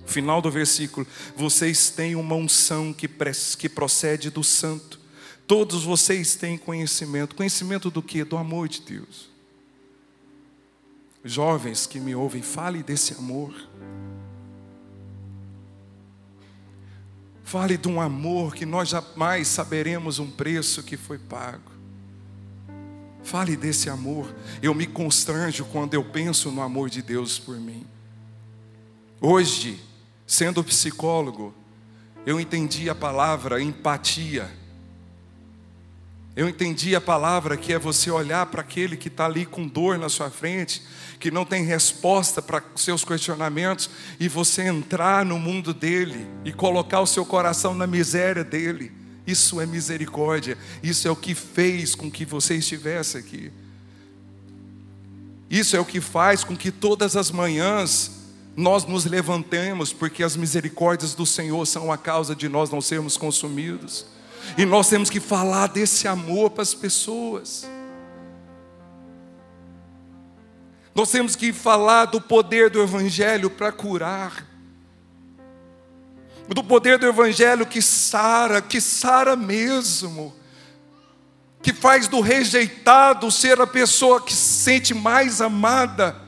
final 0.05 0.41
do 0.41 0.49
versículo: 0.49 1.05
vocês 1.35 1.89
têm 1.89 2.15
uma 2.15 2.35
unção 2.35 2.93
que, 2.93 3.07
que 3.57 3.69
procede 3.69 4.29
do 4.29 4.43
santo, 4.43 4.99
todos 5.47 5.83
vocês 5.83 6.35
têm 6.35 6.57
conhecimento. 6.57 7.35
Conhecimento 7.35 7.89
do 7.89 8.01
que? 8.01 8.23
Do 8.23 8.37
amor 8.37 8.67
de 8.67 8.81
Deus. 8.81 9.29
Jovens 11.23 11.87
que 11.87 11.99
me 11.99 12.13
ouvem, 12.13 12.41
fale 12.41 12.83
desse 12.83 13.13
amor. 13.13 13.53
Fale 17.43 17.77
de 17.77 17.87
um 17.87 18.01
amor 18.01 18.55
que 18.55 18.65
nós 18.65 18.89
jamais 18.89 19.47
saberemos 19.47 20.19
um 20.19 20.29
preço 20.29 20.81
que 20.83 20.97
foi 20.97 21.17
pago. 21.17 21.71
Fale 23.23 23.55
desse 23.55 23.89
amor. 23.89 24.33
Eu 24.61 24.73
me 24.73 24.85
constranjo 24.85 25.63
quando 25.65 25.93
eu 25.93 26.03
penso 26.03 26.51
no 26.51 26.61
amor 26.61 26.89
de 26.89 27.01
Deus 27.01 27.39
por 27.39 27.57
mim. 27.57 27.85
Hoje, 29.21 29.79
sendo 30.27 30.63
psicólogo, 30.63 31.53
eu 32.25 32.39
entendi 32.39 32.89
a 32.89 32.95
palavra 32.95 33.61
empatia. 33.61 34.51
Eu 36.35 36.49
entendi 36.49 36.95
a 36.95 37.01
palavra 37.01 37.55
que 37.55 37.71
é 37.71 37.77
você 37.77 38.09
olhar 38.09 38.45
para 38.47 38.61
aquele 38.61 38.97
que 38.97 39.07
está 39.07 39.25
ali 39.25 39.45
com 39.45 39.67
dor 39.67 39.97
na 39.97 40.09
sua 40.09 40.31
frente 40.31 40.81
que 41.23 41.31
não 41.31 41.45
tem 41.45 41.63
resposta 41.63 42.41
para 42.41 42.61
seus 42.75 43.05
questionamentos, 43.05 43.89
e 44.19 44.27
você 44.27 44.63
entrar 44.63 45.23
no 45.23 45.39
mundo 45.39 45.73
dele 45.73 46.27
e 46.43 46.51
colocar 46.51 46.99
o 46.99 47.07
seu 47.07 47.25
coração 47.25 47.73
na 47.73 47.87
miséria 47.87 48.43
dele. 48.43 48.91
Isso 49.25 49.61
é 49.61 49.65
misericórdia, 49.65 50.57
isso 50.83 51.07
é 51.07 51.11
o 51.11 51.15
que 51.15 51.33
fez 51.33 51.95
com 51.95 52.11
que 52.11 52.25
você 52.25 52.55
estivesse 52.55 53.17
aqui. 53.17 53.53
Isso 55.49 55.77
é 55.77 55.79
o 55.79 55.85
que 55.85 56.01
faz 56.01 56.43
com 56.43 56.57
que 56.57 56.71
todas 56.71 57.15
as 57.15 57.31
manhãs 57.31 58.11
nós 58.53 58.85
nos 58.85 59.05
levantemos, 59.05 59.93
porque 59.93 60.23
as 60.23 60.35
misericórdias 60.35 61.15
do 61.15 61.25
Senhor 61.25 61.65
são 61.65 61.89
a 61.89 61.97
causa 61.97 62.35
de 62.35 62.49
nós 62.49 62.69
não 62.69 62.81
sermos 62.81 63.15
consumidos. 63.15 64.05
E 64.57 64.65
nós 64.65 64.89
temos 64.89 65.09
que 65.09 65.19
falar 65.19 65.67
desse 65.67 66.07
amor 66.07 66.51
para 66.51 66.61
as 66.61 66.73
pessoas. 66.73 67.67
Nós 70.95 71.09
temos 71.09 71.35
que 71.35 71.51
falar 71.51 72.05
do 72.05 72.21
poder 72.21 72.69
do 72.69 72.81
Evangelho 72.81 73.49
para 73.49 73.71
curar, 73.71 74.45
do 76.47 76.63
poder 76.63 76.99
do 76.99 77.07
Evangelho 77.07 77.65
que 77.65 77.81
sara, 77.81 78.61
que 78.61 78.79
sara 78.79 79.35
mesmo, 79.35 80.35
que 81.63 81.73
faz 81.73 82.07
do 82.07 82.19
rejeitado 82.21 83.31
ser 83.31 83.59
a 83.59 83.65
pessoa 83.65 84.21
que 84.21 84.33
se 84.33 84.63
sente 84.63 84.93
mais 84.93 85.41
amada. 85.41 86.22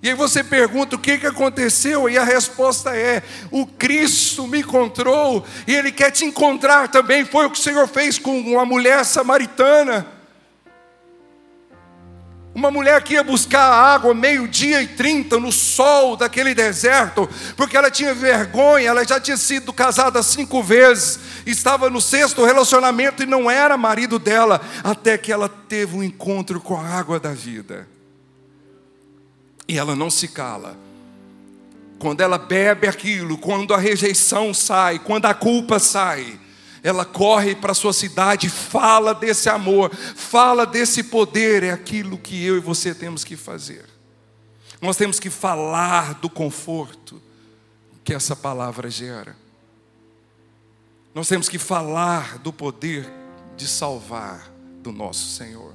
E 0.00 0.08
aí 0.10 0.14
você 0.14 0.44
pergunta 0.44 0.94
o 0.94 0.98
que, 0.98 1.18
que 1.18 1.26
aconteceu, 1.26 2.08
e 2.08 2.16
a 2.16 2.22
resposta 2.22 2.96
é: 2.96 3.22
o 3.50 3.66
Cristo 3.66 4.46
me 4.46 4.60
encontrou, 4.60 5.44
e 5.66 5.74
Ele 5.74 5.90
quer 5.90 6.12
te 6.12 6.24
encontrar 6.24 6.88
também. 6.88 7.24
Foi 7.24 7.46
o 7.46 7.50
que 7.50 7.58
o 7.58 7.62
Senhor 7.62 7.88
fez 7.88 8.18
com 8.18 8.38
uma 8.38 8.64
mulher 8.64 9.04
samaritana. 9.04 10.06
Uma 12.54 12.70
mulher 12.70 13.02
que 13.02 13.14
ia 13.14 13.22
buscar 13.22 13.60
água 13.60 14.14
meio-dia 14.14 14.82
e 14.82 14.88
trinta 14.88 15.38
no 15.38 15.52
sol 15.52 16.16
daquele 16.16 16.54
deserto, 16.54 17.28
porque 17.56 17.76
ela 17.76 17.90
tinha 17.90 18.14
vergonha, 18.14 18.88
ela 18.88 19.04
já 19.04 19.20
tinha 19.20 19.36
sido 19.36 19.72
casada 19.72 20.22
cinco 20.22 20.60
vezes, 20.60 21.20
estava 21.46 21.88
no 21.88 22.00
sexto 22.00 22.44
relacionamento 22.44 23.22
e 23.22 23.26
não 23.26 23.48
era 23.48 23.76
marido 23.76 24.18
dela, 24.18 24.60
até 24.82 25.16
que 25.16 25.30
ela 25.30 25.48
teve 25.48 25.96
um 25.96 26.02
encontro 26.02 26.60
com 26.60 26.76
a 26.80 26.84
água 26.84 27.20
da 27.20 27.32
vida. 27.32 27.86
E 29.68 29.78
ela 29.78 29.94
não 29.94 30.10
se 30.10 30.26
cala. 30.28 30.76
Quando 31.98 32.22
ela 32.22 32.38
bebe 32.38 32.88
aquilo, 32.88 33.36
quando 33.36 33.74
a 33.74 33.78
rejeição 33.78 34.54
sai, 34.54 34.98
quando 34.98 35.26
a 35.26 35.34
culpa 35.34 35.78
sai, 35.78 36.40
ela 36.82 37.04
corre 37.04 37.54
para 37.54 37.74
sua 37.74 37.92
cidade, 37.92 38.48
fala 38.48 39.14
desse 39.14 39.48
amor, 39.48 39.94
fala 39.94 40.64
desse 40.64 41.02
poder, 41.02 41.62
é 41.62 41.70
aquilo 41.70 42.16
que 42.16 42.42
eu 42.44 42.56
e 42.56 42.60
você 42.60 42.94
temos 42.94 43.24
que 43.24 43.36
fazer. 43.36 43.84
Nós 44.80 44.96
temos 44.96 45.18
que 45.18 45.28
falar 45.28 46.14
do 46.14 46.30
conforto 46.30 47.20
que 48.04 48.14
essa 48.14 48.36
palavra 48.36 48.88
gera. 48.88 49.36
Nós 51.14 51.26
temos 51.26 51.48
que 51.48 51.58
falar 51.58 52.38
do 52.38 52.52
poder 52.52 53.06
de 53.56 53.66
salvar 53.66 54.50
do 54.82 54.92
nosso 54.92 55.26
Senhor. 55.34 55.74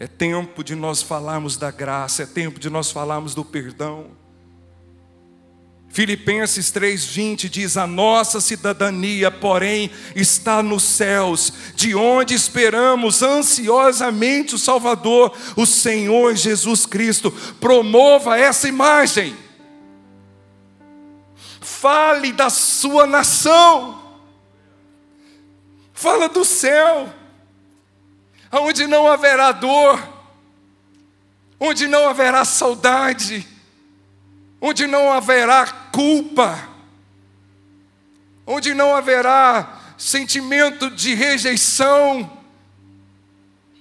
É 0.00 0.06
tempo 0.06 0.64
de 0.64 0.74
nós 0.74 1.02
falarmos 1.02 1.58
da 1.58 1.70
graça, 1.70 2.22
é 2.22 2.26
tempo 2.26 2.58
de 2.58 2.70
nós 2.70 2.90
falarmos 2.90 3.34
do 3.34 3.44
perdão. 3.44 4.06
Filipenses 5.90 6.70
3:20 6.70 7.50
diz: 7.50 7.76
"A 7.76 7.86
nossa 7.86 8.40
cidadania, 8.40 9.30
porém, 9.30 9.90
está 10.16 10.62
nos 10.62 10.84
céus, 10.84 11.52
de 11.74 11.94
onde 11.94 12.32
esperamos 12.32 13.22
ansiosamente 13.22 14.54
o 14.54 14.58
Salvador, 14.58 15.36
o 15.54 15.66
Senhor 15.66 16.34
Jesus 16.34 16.86
Cristo. 16.86 17.30
Promova 17.60 18.38
essa 18.38 18.66
imagem. 18.66 19.36
Fale 21.60 22.32
da 22.32 22.48
sua 22.48 23.06
nação. 23.06 24.00
Fala 25.92 26.26
do 26.26 26.42
céu, 26.42 27.12
onde 28.58 28.86
não 28.86 29.06
haverá 29.06 29.52
dor, 29.52 30.02
onde 31.58 31.86
não 31.86 32.08
haverá 32.08 32.44
saudade, 32.44 33.46
onde 34.60 34.86
não 34.86 35.12
haverá 35.12 35.66
culpa, 35.92 36.68
onde 38.46 38.74
não 38.74 38.94
haverá 38.94 39.80
sentimento 39.96 40.90
de 40.90 41.14
rejeição, 41.14 42.38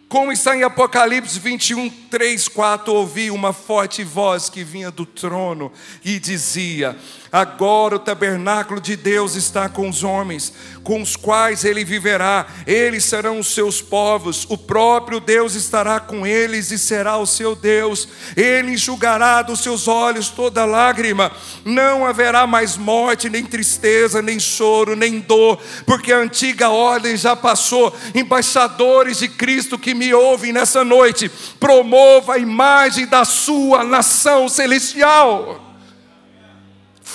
como 0.10 0.32
está 0.32 0.56
em 0.56 0.64
Apocalipse 0.64 1.40
21, 1.40 1.88
3, 2.10 2.48
4, 2.48 2.92
ouvi 2.92 3.30
uma 3.30 3.54
forte 3.54 4.04
voz 4.04 4.50
que 4.50 4.64
vinha 4.64 4.90
do 4.90 5.06
trono 5.06 5.72
e 6.04 6.20
dizia: 6.20 6.98
Agora 7.32 7.96
o 7.96 8.00
tabernáculo 8.00 8.82
de 8.82 8.96
Deus 8.96 9.36
está 9.36 9.70
com 9.70 9.88
os 9.88 10.04
homens, 10.04 10.52
com 10.84 11.00
os 11.00 11.16
quais 11.16 11.64
ele 11.64 11.84
viverá. 11.86 12.48
Eles 12.66 13.06
serão 13.06 13.38
os 13.38 13.54
seus 13.54 13.82
povos. 13.82 14.48
O 14.50 14.58
próprio 14.58 15.20
Deus 15.20 15.54
estará 15.54 16.00
com 16.00 16.26
eles 16.26 16.72
e 16.72 16.80
será 16.80 17.18
o 17.18 17.28
seu 17.28 17.56
Deus. 17.56 18.08
Ele 18.36 18.74
enxugará 18.74 19.44
dos 19.44 19.60
seus 19.60 19.88
olhos 19.88 20.30
toda 20.30 20.66
lágrima. 20.66 21.32
Não 21.64 22.04
haverá 22.06 22.48
mais 22.48 22.76
morte, 22.76 23.30
nem 23.30 23.46
tristeza, 23.46 24.22
nem 24.24 24.40
choro, 24.40 24.96
nem 24.96 25.20
dor, 25.20 25.60
porque 25.86 26.12
a 26.12 26.18
antiga 26.18 26.70
ordem 26.70 27.16
já 27.16 27.36
passou. 27.36 27.96
Embaixadores 28.16 29.20
de 29.20 29.28
Cristo 29.28 29.78
que 29.78 29.94
me 29.94 30.14
ouvem 30.14 30.52
nessa 30.52 30.84
noite, 30.84 31.30
promova 31.60 32.34
a 32.34 32.40
imagem 32.40 33.06
da 33.06 33.24
sua 33.24 33.84
nação 33.84 34.50
celestial 34.50 35.69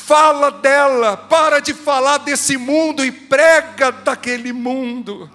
fala 0.07 0.51
dela, 0.51 1.17
para 1.17 1.61
de 1.61 1.73
falar 1.73 2.19
desse 2.19 2.59
mundo 2.59 3.05
e 3.05 3.11
prega 3.11 3.91
daquele 3.91 4.53
mundo. 4.53 5.31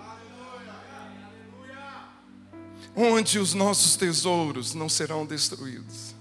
Onde 2.96 3.40
os 3.40 3.54
nossos 3.54 3.96
tesouros 3.96 4.74
não 4.76 4.88
serão 4.88 5.26
destruídos, 5.26 6.14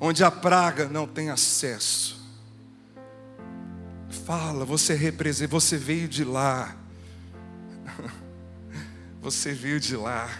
onde 0.00 0.24
a 0.24 0.30
praga 0.30 0.88
não 0.88 1.06
tem 1.06 1.30
acesso. 1.30 2.18
Fala, 4.24 4.64
você 4.64 4.94
representa, 4.94 5.50
você 5.50 5.76
veio 5.76 6.08
de 6.08 6.24
lá. 6.24 6.74
Você 9.20 9.52
veio 9.52 9.80
de 9.80 9.96
lá. 9.96 10.30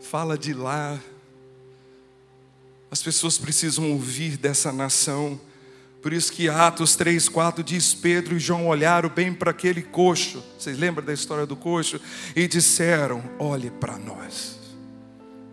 Fala 0.00 0.38
de 0.38 0.54
lá. 0.54 0.98
As 2.88 3.02
pessoas 3.02 3.36
precisam 3.36 3.90
ouvir 3.90 4.36
dessa 4.36 4.70
nação 4.70 5.40
por 6.02 6.12
isso 6.12 6.32
que 6.32 6.48
Atos 6.48 6.96
3, 6.96 7.28
4 7.28 7.62
diz: 7.62 7.94
Pedro 7.94 8.36
e 8.36 8.40
João 8.40 8.66
olharam 8.66 9.08
bem 9.08 9.32
para 9.32 9.52
aquele 9.52 9.82
coxo. 9.82 10.42
Vocês 10.58 10.76
lembram 10.76 11.06
da 11.06 11.12
história 11.12 11.46
do 11.46 11.54
coxo? 11.54 12.00
E 12.34 12.48
disseram: 12.48 13.22
Olhe 13.38 13.70
para 13.70 13.96
nós. 13.96 14.58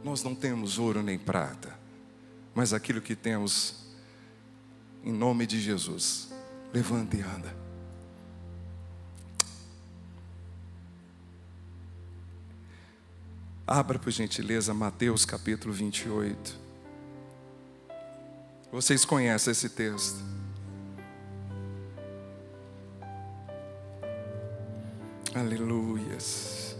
Nós 0.03 0.23
não 0.23 0.33
temos 0.33 0.79
ouro 0.79 1.03
nem 1.03 1.19
prata, 1.19 1.77
mas 2.55 2.73
aquilo 2.73 2.99
que 2.99 3.15
temos, 3.15 3.75
em 5.03 5.11
nome 5.11 5.45
de 5.45 5.61
Jesus, 5.61 6.29
levanta 6.73 7.15
e 7.15 7.21
anda. 7.21 7.55
Abra, 13.67 13.99
por 13.99 14.09
gentileza, 14.09 14.73
Mateus 14.73 15.25
capítulo 15.25 15.71
28. 15.71 16.57
Vocês 18.71 19.05
conhecem 19.05 19.51
esse 19.51 19.69
texto. 19.69 20.38
Aleluias. 25.35 26.75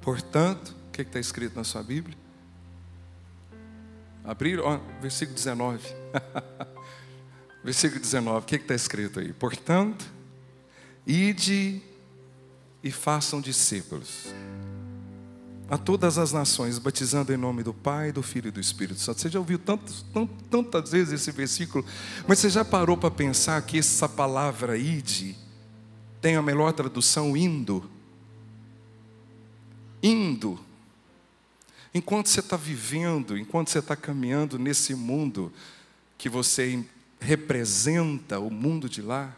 Portanto, 0.00 0.74
o 0.88 0.90
que 0.90 1.02
está 1.02 1.20
escrito 1.20 1.54
na 1.54 1.64
sua 1.64 1.82
Bíblia? 1.82 2.16
Abriram, 4.24 4.64
ó, 4.64 5.00
versículo 5.00 5.36
19. 5.36 5.86
versículo 7.62 8.00
19, 8.00 8.38
o 8.38 8.42
que 8.42 8.56
está 8.56 8.74
escrito 8.74 9.20
aí? 9.20 9.32
Portanto, 9.32 10.04
ide 11.06 11.82
e 12.82 12.90
façam 12.90 13.40
discípulos 13.40 14.32
a 15.72 15.78
todas 15.78 16.18
as 16.18 16.34
nações, 16.34 16.78
batizando 16.78 17.32
em 17.32 17.36
nome 17.38 17.62
do 17.62 17.72
Pai, 17.72 18.12
do 18.12 18.22
Filho 18.22 18.48
e 18.48 18.50
do 18.50 18.60
Espírito 18.60 19.00
Santo. 19.00 19.22
Você 19.22 19.30
já 19.30 19.38
ouviu 19.38 19.58
tantas, 19.58 20.04
tantas 20.50 20.90
vezes 20.90 21.14
esse 21.14 21.30
versículo, 21.30 21.82
mas 22.28 22.40
você 22.40 22.50
já 22.50 22.62
parou 22.62 22.94
para 22.94 23.10
pensar 23.10 23.62
que 23.62 23.78
essa 23.78 24.06
palavra 24.06 24.76
ide 24.76 25.34
tem 26.20 26.36
a 26.36 26.42
melhor 26.42 26.74
tradução 26.74 27.34
indo? 27.34 27.90
Indo. 30.02 30.60
Enquanto 31.94 32.28
você 32.28 32.40
está 32.40 32.58
vivendo, 32.58 33.34
enquanto 33.38 33.70
você 33.70 33.78
está 33.78 33.96
caminhando 33.96 34.58
nesse 34.58 34.94
mundo 34.94 35.50
que 36.18 36.28
você 36.28 36.84
representa 37.18 38.38
o 38.38 38.50
mundo 38.50 38.90
de 38.90 39.00
lá, 39.00 39.34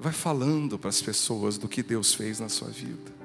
vai 0.00 0.12
falando 0.12 0.76
para 0.76 0.88
as 0.88 1.00
pessoas 1.00 1.56
do 1.58 1.68
que 1.68 1.80
Deus 1.80 2.12
fez 2.12 2.40
na 2.40 2.48
sua 2.48 2.70
vida. 2.70 3.17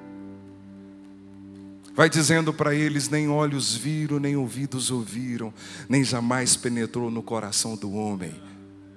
Vai 1.94 2.10
dizendo 2.10 2.52
para 2.52 2.74
eles: 2.74 3.08
nem 3.08 3.28
olhos 3.28 3.74
viram, 3.74 4.18
nem 4.18 4.36
ouvidos 4.36 4.90
ouviram, 4.90 5.54
nem 5.88 6.04
jamais 6.04 6.56
penetrou 6.56 7.10
no 7.10 7.22
coração 7.22 7.76
do 7.76 7.92
homem 7.92 8.34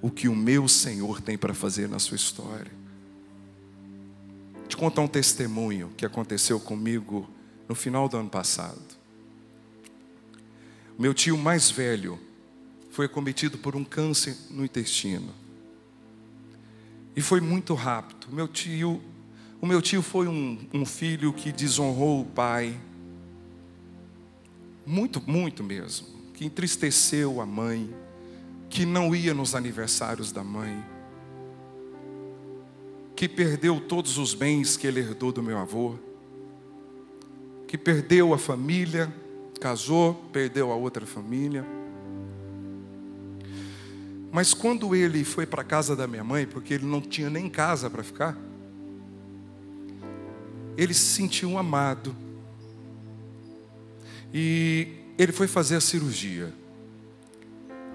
o 0.01 0.11
que 0.11 0.27
o 0.27 0.35
meu 0.35 0.67
Senhor 0.67 1.21
tem 1.21 1.37
para 1.37 1.53
fazer 1.53 1.87
na 1.87 1.99
sua 1.99 2.15
história. 2.15 2.71
Te 4.67 4.75
contar 4.75 5.01
um 5.01 5.07
testemunho 5.07 5.91
que 5.95 6.05
aconteceu 6.05 6.59
comigo 6.59 7.29
no 7.67 7.75
final 7.75 8.07
do 8.09 8.17
ano 8.17 8.29
passado. 8.29 8.81
Meu 10.97 11.13
tio 11.13 11.37
mais 11.37 11.69
velho 11.69 12.19
foi 12.89 13.05
acometido 13.05 13.57
por 13.57 13.75
um 13.75 13.83
câncer 13.83 14.35
no 14.49 14.65
intestino. 14.65 15.33
E 17.15 17.21
foi 17.21 17.39
muito 17.39 17.73
rápido. 17.73 18.27
Meu 18.31 18.47
tio, 18.47 19.01
o 19.61 19.65
meu 19.65 19.81
tio 19.81 20.01
foi 20.01 20.27
um, 20.27 20.59
um 20.73 20.85
filho 20.85 21.31
que 21.33 21.51
desonrou 21.51 22.21
o 22.21 22.25
pai, 22.25 22.79
muito, 24.87 25.21
muito 25.29 25.65
mesmo, 25.65 26.07
que 26.33 26.45
entristeceu 26.45 27.41
a 27.41 27.45
mãe, 27.45 27.93
que 28.69 28.85
não 28.85 29.13
ia 29.13 29.33
nos 29.33 29.53
aniversários 29.53 30.31
da 30.31 30.45
mãe, 30.45 30.81
que 33.13 33.27
perdeu 33.27 33.81
todos 33.81 34.17
os 34.17 34.33
bens 34.33 34.77
que 34.77 34.87
ele 34.87 35.01
herdou 35.01 35.33
do 35.33 35.43
meu 35.43 35.57
avô, 35.57 35.95
que 37.67 37.77
perdeu 37.77 38.33
a 38.33 38.37
família, 38.37 39.13
casou, 39.59 40.13
perdeu 40.31 40.71
a 40.71 40.75
outra 40.75 41.05
família. 41.05 41.65
Mas 44.31 44.53
quando 44.53 44.95
ele 44.95 45.25
foi 45.25 45.45
para 45.45 45.63
a 45.63 45.65
casa 45.65 45.97
da 45.97 46.07
minha 46.07 46.23
mãe, 46.23 46.47
porque 46.47 46.75
ele 46.75 46.85
não 46.85 47.01
tinha 47.01 47.29
nem 47.29 47.49
casa 47.49 47.89
para 47.89 48.03
ficar, 48.03 48.37
ele 50.77 50.93
se 50.93 51.13
sentiu 51.13 51.57
amado 51.57 52.15
e 54.33 54.87
ele 55.17 55.31
foi 55.31 55.47
fazer 55.47 55.75
a 55.75 55.81
cirurgia. 55.81 56.53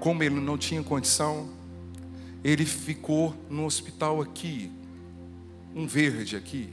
Como 0.00 0.22
ele 0.22 0.40
não 0.40 0.58
tinha 0.58 0.82
condição, 0.82 1.48
ele 2.42 2.66
ficou 2.66 3.34
no 3.48 3.64
hospital 3.64 4.20
aqui, 4.20 4.70
um 5.74 5.86
verde 5.86 6.36
aqui, 6.36 6.70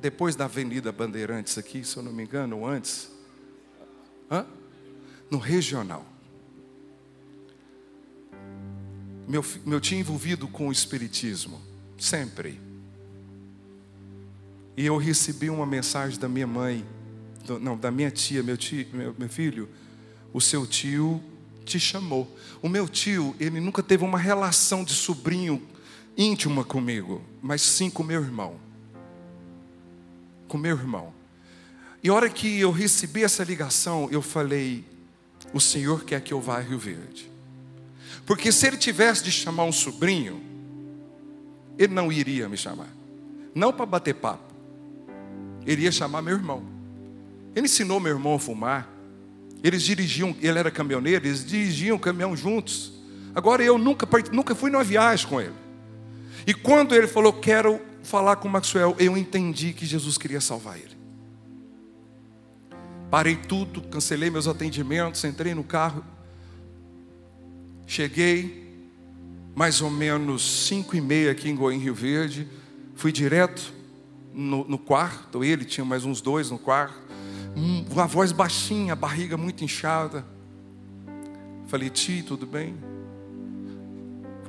depois 0.00 0.36
da 0.36 0.44
Avenida 0.44 0.92
Bandeirantes 0.92 1.58
aqui, 1.58 1.84
se 1.84 1.96
eu 1.96 2.02
não 2.02 2.12
me 2.12 2.22
engano, 2.22 2.66
antes, 2.66 3.10
Hã? 4.30 4.46
no 5.30 5.38
regional. 5.38 6.04
Meu, 9.26 9.44
meu 9.64 9.80
tinha 9.80 10.00
envolvido 10.00 10.46
com 10.46 10.68
o 10.68 10.72
Espiritismo, 10.72 11.60
sempre. 11.98 12.60
E 14.76 14.86
eu 14.86 14.96
recebi 14.96 15.50
uma 15.50 15.66
mensagem 15.66 16.18
da 16.18 16.28
minha 16.28 16.46
mãe, 16.46 16.86
não, 17.60 17.76
da 17.76 17.90
minha 17.90 18.10
tia, 18.10 18.42
meu 18.42 18.56
tio, 18.56 18.86
meu, 18.92 19.14
meu 19.18 19.28
filho, 19.28 19.68
o 20.32 20.40
seu 20.40 20.66
tio 20.66 21.22
te 21.64 21.80
chamou. 21.80 22.30
O 22.62 22.68
meu 22.68 22.88
tio, 22.88 23.34
ele 23.40 23.60
nunca 23.60 23.82
teve 23.82 24.04
uma 24.04 24.18
relação 24.18 24.84
de 24.84 24.92
sobrinho 24.92 25.62
íntima 26.16 26.64
comigo, 26.64 27.22
mas 27.42 27.60
sim 27.60 27.90
com 27.90 28.02
meu 28.02 28.22
irmão. 28.22 28.56
Com 30.48 30.56
meu 30.56 30.76
irmão. 30.76 31.12
E 32.02 32.08
a 32.08 32.14
hora 32.14 32.28
que 32.28 32.60
eu 32.60 32.70
recebi 32.70 33.24
essa 33.24 33.42
ligação, 33.42 34.08
eu 34.10 34.22
falei: 34.22 34.84
o 35.52 35.60
Senhor 35.60 36.04
quer 36.04 36.20
que 36.20 36.32
eu 36.32 36.40
vá 36.40 36.58
a 36.58 36.60
Rio 36.60 36.78
Verde. 36.78 37.30
Porque 38.24 38.50
se 38.50 38.66
ele 38.66 38.76
tivesse 38.76 39.22
de 39.22 39.30
chamar 39.30 39.64
um 39.64 39.72
sobrinho, 39.72 40.40
ele 41.78 41.92
não 41.92 42.10
iria 42.10 42.48
me 42.48 42.56
chamar. 42.56 42.88
Não 43.54 43.72
para 43.72 43.86
bater 43.86 44.14
papo. 44.14 44.54
Ele 45.64 45.82
ia 45.82 45.92
chamar 45.92 46.22
meu 46.22 46.34
irmão. 46.34 46.75
Ele 47.56 47.64
ensinou 47.64 47.98
meu 47.98 48.12
irmão 48.12 48.34
a 48.34 48.38
fumar. 48.38 48.86
Eles 49.64 49.82
dirigiam, 49.82 50.36
ele 50.42 50.58
era 50.58 50.70
caminhoneiro, 50.70 51.26
eles 51.26 51.44
dirigiam 51.44 51.96
o 51.96 51.98
caminhão 51.98 52.36
juntos. 52.36 52.92
Agora 53.34 53.64
eu 53.64 53.78
nunca, 53.78 54.06
nunca 54.30 54.54
fui 54.54 54.70
numa 54.70 54.84
viagem 54.84 55.26
com 55.26 55.40
ele. 55.40 55.54
E 56.46 56.52
quando 56.52 56.94
ele 56.94 57.06
falou, 57.06 57.32
quero 57.32 57.80
falar 58.02 58.36
com 58.36 58.46
Maxwell, 58.46 58.94
eu 58.98 59.16
entendi 59.16 59.72
que 59.72 59.86
Jesus 59.86 60.18
queria 60.18 60.40
salvar 60.40 60.76
ele. 60.76 60.94
Parei 63.10 63.36
tudo, 63.36 63.80
cancelei 63.80 64.28
meus 64.28 64.46
atendimentos, 64.46 65.24
entrei 65.24 65.54
no 65.54 65.64
carro. 65.64 66.04
Cheguei, 67.86 68.66
mais 69.54 69.80
ou 69.80 69.90
menos 69.90 70.66
cinco 70.66 70.94
e 70.94 71.00
meia 71.00 71.30
aqui 71.30 71.48
em 71.48 71.56
Goiânia, 71.56 71.84
Rio 71.84 71.94
Verde. 71.94 72.46
Fui 72.94 73.10
direto 73.10 73.72
no, 74.34 74.64
no 74.68 74.76
quarto, 74.76 75.42
ele 75.42 75.64
tinha 75.64 75.84
mais 75.84 76.04
uns 76.04 76.20
dois 76.20 76.50
no 76.50 76.58
quarto, 76.58 77.05
uma 77.56 78.06
voz 78.06 78.32
baixinha, 78.32 78.92
a 78.92 78.96
barriga 78.96 79.36
muito 79.36 79.64
inchada. 79.64 80.24
Falei, 81.66 81.88
Ti, 81.88 82.22
tudo 82.22 82.46
bem? 82.46 82.76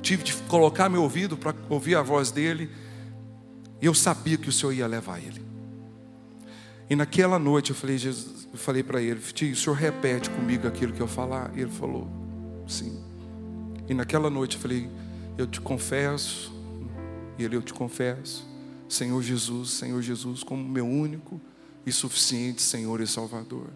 Tive 0.02 0.22
de 0.22 0.34
colocar 0.48 0.88
meu 0.88 1.02
ouvido 1.02 1.36
para 1.36 1.54
ouvir 1.68 1.96
a 1.96 2.02
voz 2.02 2.30
dele, 2.30 2.70
e 3.80 3.86
eu 3.86 3.94
sabia 3.94 4.36
que 4.36 4.48
o 4.48 4.52
Senhor 4.52 4.72
ia 4.72 4.86
levar 4.86 5.18
ele. 5.18 5.48
E 6.90 6.96
naquela 6.96 7.38
noite 7.38 7.70
eu 7.70 7.76
falei, 7.76 7.98
Jesus, 7.98 8.48
eu 8.52 8.58
falei 8.58 8.82
para 8.82 9.00
ele, 9.00 9.20
tio, 9.20 9.52
o 9.52 9.56
senhor 9.56 9.76
repete 9.76 10.30
comigo 10.30 10.66
aquilo 10.66 10.92
que 10.92 11.00
eu 11.00 11.08
falar? 11.08 11.50
E 11.54 11.60
ele 11.60 11.70
falou, 11.70 12.08
sim. 12.66 12.98
E 13.86 13.92
naquela 13.92 14.30
noite 14.30 14.56
eu 14.56 14.62
falei, 14.62 14.88
eu 15.36 15.46
te 15.46 15.60
confesso, 15.60 16.50
e 17.38 17.44
ele, 17.44 17.56
eu 17.56 17.62
te 17.62 17.74
confesso, 17.74 18.48
Senhor 18.88 19.22
Jesus, 19.22 19.70
Senhor 19.72 20.00
Jesus, 20.00 20.42
como 20.42 20.66
meu 20.66 20.86
único 20.86 21.38
e 21.84 21.92
suficiente 21.92 22.62
Senhor 22.62 23.00
e 23.00 23.06
Salvador. 23.06 23.68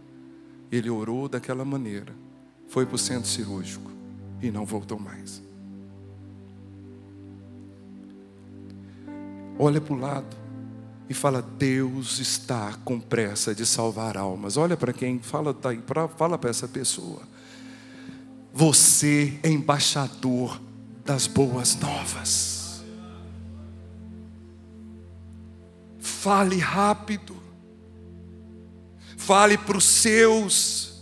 Ele 0.70 0.88
orou 0.88 1.28
daquela 1.28 1.64
maneira, 1.64 2.14
foi 2.68 2.86
para 2.86 2.96
o 2.96 2.98
centro 2.98 3.28
cirúrgico 3.28 3.90
e 4.40 4.50
não 4.50 4.64
voltou 4.64 4.98
mais. 4.98 5.42
Olha 9.59 9.80
para 9.80 9.94
o 9.94 9.98
lado 9.98 10.36
e 11.09 11.14
fala: 11.14 11.42
Deus 11.42 12.18
está 12.18 12.74
com 12.84 12.98
pressa 12.98 13.55
de 13.55 13.66
salvar 13.66 14.16
almas. 14.16 14.57
Olha 14.57 14.76
para 14.76 14.92
quem 14.92 15.18
fala, 15.18 15.53
tá 15.53 15.70
fala 16.16 16.38
para 16.38 16.50
essa 16.50 16.66
pessoa. 16.66 17.22
Você 18.53 19.38
é 19.42 19.48
embaixador 19.48 20.61
das 21.05 21.26
boas 21.26 21.78
novas. 21.78 22.82
Fale 25.98 26.59
rápido. 26.59 27.41
Fale 29.32 29.56
para 29.56 29.78
os 29.78 29.86
seus 29.86 30.92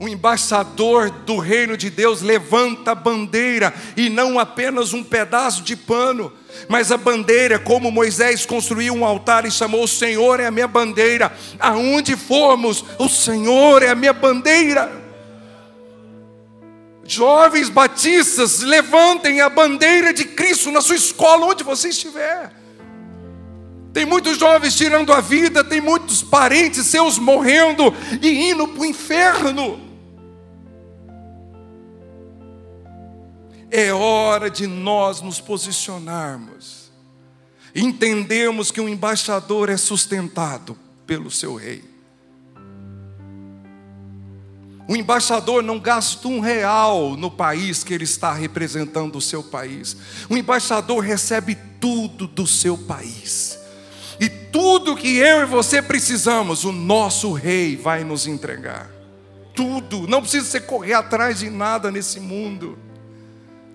o 0.00 0.08
embaixador 0.08 1.08
do 1.08 1.38
reino 1.38 1.76
de 1.76 1.88
Deus 1.88 2.20
levanta 2.20 2.90
a 2.90 2.94
bandeira 2.96 3.72
e 3.96 4.10
não 4.10 4.36
apenas 4.36 4.92
um 4.92 5.04
pedaço 5.04 5.62
de 5.62 5.76
pano, 5.76 6.32
mas 6.68 6.90
a 6.90 6.96
bandeira, 6.96 7.60
como 7.60 7.92
Moisés 7.92 8.44
construiu 8.44 8.92
um 8.92 9.04
altar 9.04 9.46
e 9.46 9.52
chamou: 9.52 9.84
O 9.84 9.86
Senhor 9.86 10.40
é 10.40 10.46
a 10.46 10.50
minha 10.50 10.66
bandeira, 10.66 11.32
aonde 11.60 12.16
formos, 12.16 12.84
o 12.98 13.08
Senhor 13.08 13.80
é 13.80 13.90
a 13.90 13.94
minha 13.94 14.12
bandeira. 14.12 14.90
Jovens 17.04 17.68
batistas, 17.68 18.62
levantem 18.62 19.40
a 19.42 19.48
bandeira 19.48 20.12
de 20.12 20.24
Cristo 20.24 20.72
na 20.72 20.80
sua 20.80 20.96
escola, 20.96 21.46
onde 21.46 21.62
você 21.62 21.90
estiver. 21.90 22.59
Tem 23.92 24.06
muitos 24.06 24.38
jovens 24.38 24.76
tirando 24.76 25.12
a 25.12 25.20
vida, 25.20 25.64
tem 25.64 25.80
muitos 25.80 26.22
parentes 26.22 26.86
seus 26.86 27.18
morrendo 27.18 27.92
e 28.22 28.50
indo 28.50 28.68
para 28.68 28.82
o 28.82 28.86
inferno. 28.86 29.80
É 33.70 33.92
hora 33.92 34.50
de 34.50 34.66
nós 34.66 35.20
nos 35.20 35.40
posicionarmos, 35.40 36.90
entendermos 37.74 38.70
que 38.70 38.80
o 38.80 38.88
embaixador 38.88 39.68
é 39.68 39.76
sustentado 39.76 40.76
pelo 41.06 41.30
seu 41.30 41.54
rei. 41.54 41.88
O 44.88 44.96
embaixador 44.96 45.62
não 45.62 45.78
gasta 45.78 46.26
um 46.26 46.40
real 46.40 47.16
no 47.16 47.30
país 47.30 47.84
que 47.84 47.94
ele 47.94 48.02
está 48.02 48.32
representando 48.32 49.16
o 49.16 49.20
seu 49.20 49.40
país. 49.40 49.96
O 50.28 50.36
embaixador 50.36 51.04
recebe 51.04 51.56
tudo 51.80 52.26
do 52.26 52.44
seu 52.44 52.76
país. 52.76 53.59
E 54.20 54.28
tudo 54.28 54.94
que 54.94 55.16
eu 55.16 55.42
e 55.42 55.46
você 55.46 55.80
precisamos, 55.80 56.64
o 56.64 56.72
nosso 56.72 57.32
rei 57.32 57.76
vai 57.76 58.04
nos 58.04 58.26
entregar. 58.26 58.90
Tudo. 59.54 60.06
Não 60.06 60.20
precisa 60.20 60.46
você 60.46 60.60
correr 60.60 60.92
atrás 60.92 61.38
de 61.40 61.48
nada 61.48 61.90
nesse 61.90 62.20
mundo 62.20 62.78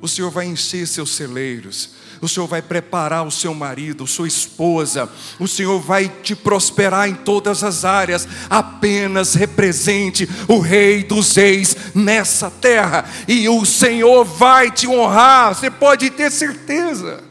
o 0.06 0.08
Senhor 0.08 0.30
vai 0.30 0.46
encher 0.46 0.88
seus 0.88 1.16
celeiros, 1.16 1.90
o 2.22 2.28
Senhor 2.28 2.48
vai 2.48 2.62
preparar 2.62 3.26
o 3.26 3.32
seu 3.32 3.54
marido, 3.54 4.06
sua 4.06 4.28
esposa, 4.28 5.10
o 5.40 5.48
Senhor 5.48 5.80
vai 5.80 6.08
te 6.08 6.36
prosperar 6.36 7.10
em 7.10 7.16
todas 7.16 7.64
as 7.64 7.84
áreas, 7.84 8.28
apenas 8.50 9.34
represente 9.34 10.30
o 10.48 10.60
Rei 10.60 11.04
dos 11.04 11.36
Reis 11.36 11.76
nessa 11.94 12.52
terra, 12.52 13.06
e 13.28 13.50
o 13.50 13.66
Senhor 13.66 14.24
vai 14.24 14.70
te 14.70 14.88
honrar, 14.88 15.56
você 15.56 15.72
pode 15.72 16.10
ter 16.12 16.32
certeza. 16.32 17.24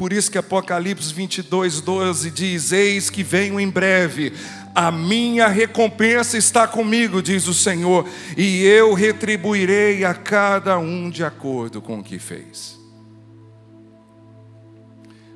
Por 0.00 0.14
isso 0.14 0.30
que 0.30 0.38
Apocalipse 0.38 1.12
22, 1.12 1.82
12 1.82 2.30
diz: 2.30 2.72
Eis 2.72 3.10
que 3.10 3.22
venho 3.22 3.60
em 3.60 3.68
breve, 3.68 4.32
a 4.74 4.90
minha 4.90 5.46
recompensa 5.46 6.38
está 6.38 6.66
comigo, 6.66 7.20
diz 7.20 7.46
o 7.46 7.52
Senhor, 7.52 8.08
e 8.34 8.64
eu 8.64 8.94
retribuirei 8.94 10.02
a 10.06 10.14
cada 10.14 10.78
um 10.78 11.10
de 11.10 11.22
acordo 11.22 11.82
com 11.82 11.98
o 11.98 12.02
que 12.02 12.18
fez. 12.18 12.78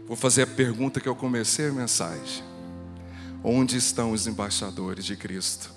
Vou 0.07 0.17
fazer 0.17 0.45
a 0.45 0.47
pergunta 0.47 0.99
que 0.99 1.11
eu 1.11 1.15
comecei 1.15 1.69
a 1.69 1.73
mensagem: 1.73 2.43
Onde 3.45 3.77
estão 3.77 4.13
os 4.13 4.27
embaixadores 4.27 5.05
de 5.05 5.15
Cristo? 5.15 5.71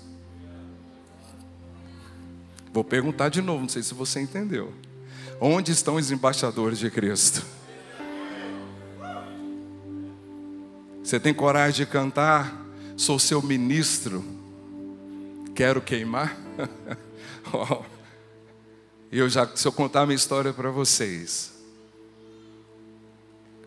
Vou 2.72 2.82
perguntar 2.82 3.28
de 3.28 3.42
novo, 3.42 3.60
não 3.60 3.68
sei 3.68 3.82
se 3.82 3.92
você 3.92 4.18
entendeu. 4.18 4.72
Onde 5.38 5.72
estão 5.72 5.96
os 5.96 6.10
embaixadores 6.10 6.78
de 6.78 6.90
Cristo? 6.90 7.57
Você 11.08 11.18
tem 11.18 11.32
coragem 11.32 11.86
de 11.86 11.90
cantar? 11.90 12.54
sou 12.94 13.18
seu 13.18 13.40
ministro, 13.40 14.22
quero 15.54 15.80
queimar. 15.80 16.36
eu 19.10 19.26
já, 19.26 19.46
se 19.56 19.66
eu 19.66 19.72
contar 19.72 20.04
minha 20.04 20.16
história 20.16 20.52
para 20.52 20.70
vocês, 20.70 21.50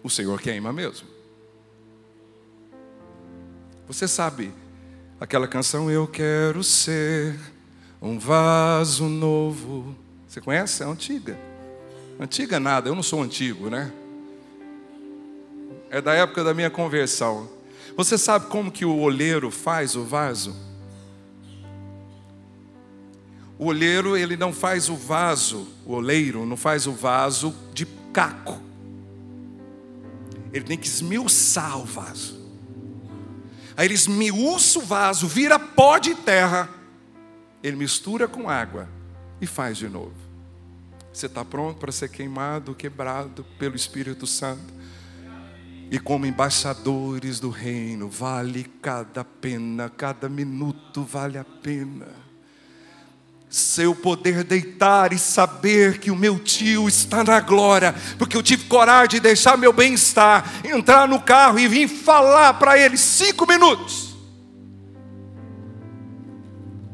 o 0.04 0.10
Senhor 0.10 0.40
queima 0.40 0.72
mesmo. 0.72 1.08
Você 3.88 4.08
sabe 4.08 4.54
aquela 5.20 5.48
canção 5.48 5.90
Eu 5.90 6.08
quero 6.08 6.64
ser 6.64 7.40
um 8.00 8.20
vaso 8.20 9.10
novo. 9.10 9.96
Você 10.28 10.40
conhece? 10.40 10.84
É 10.84 10.86
antiga. 10.86 11.40
Antiga 12.20 12.60
nada, 12.60 12.88
eu 12.88 12.94
não 12.94 13.02
sou 13.02 13.24
antigo, 13.24 13.68
né? 13.68 13.92
É 15.92 16.00
da 16.02 16.14
época 16.14 16.42
da 16.42 16.54
minha 16.54 16.70
conversão. 16.70 17.50
Você 17.98 18.18
sabe 18.18 18.46
como 18.46 18.72
que 18.72 18.86
o 18.86 18.98
olheiro 19.00 19.52
faz 19.52 19.94
o 19.94 20.06
vaso? 20.06 20.56
O 23.60 23.66
olheiro, 23.66 24.16
ele 24.16 24.38
não 24.38 24.54
faz 24.54 24.88
o 24.88 24.96
vaso, 24.96 25.68
o 25.86 25.92
oleiro 25.92 26.46
não 26.46 26.56
faz 26.56 26.88
o 26.88 26.94
vaso 26.94 27.54
de 27.74 27.86
caco. 28.14 28.62
Ele 30.54 30.64
tem 30.64 30.78
que 30.78 30.88
esmiuçar 30.88 31.78
o 31.78 31.84
vaso. 31.84 32.40
Aí 33.76 33.86
ele 33.86 33.94
esmiuça 33.94 34.80
o 34.80 34.84
vaso, 34.84 35.28
vira 35.28 35.60
pó 35.60 35.98
de 35.98 36.16
terra. 36.16 36.70
Ele 37.62 37.76
mistura 37.76 38.30
com 38.30 38.50
água 38.50 38.88
e 39.42 39.46
faz 39.46 39.78
de 39.78 39.90
novo. 39.90 40.16
Você 41.12 41.26
está 41.26 41.44
pronto 41.44 41.80
para 41.80 41.92
ser 41.92 42.08
queimado, 42.08 42.74
quebrado 42.74 43.46
pelo 43.60 43.76
Espírito 43.76 44.26
Santo? 44.26 44.81
E 45.92 46.00
como 46.00 46.26
embaixadores 46.26 47.42
do 47.42 47.50
reino, 47.50 48.08
vale 48.08 48.64
cada 48.82 49.26
pena, 49.26 49.90
cada 49.90 50.30
minuto 50.30 51.04
vale 51.04 51.38
a 51.38 51.44
pena. 51.44 52.08
Se 53.50 53.84
eu 53.84 53.94
poder 53.94 54.46
deitar 54.46 55.12
e 55.12 55.20
saber 55.20 56.00
que 56.00 56.10
o 56.10 56.16
meu 56.16 56.40
tio 56.40 56.88
está 56.88 57.26
na 57.26 57.42
glória, 57.42 57.94
porque 58.18 58.38
eu 58.38 58.42
tive 58.42 58.68
coragem 58.68 59.10
de 59.10 59.20
deixar 59.20 59.58
meu 59.58 59.74
bem-estar, 59.74 60.50
entrar 60.64 61.10
no 61.10 61.22
carro 61.22 61.60
e 61.60 61.68
vir 61.68 61.90
falar 61.90 62.54
para 62.54 62.80
ele 62.80 62.96
cinco 62.96 63.46
minutos. 63.46 64.16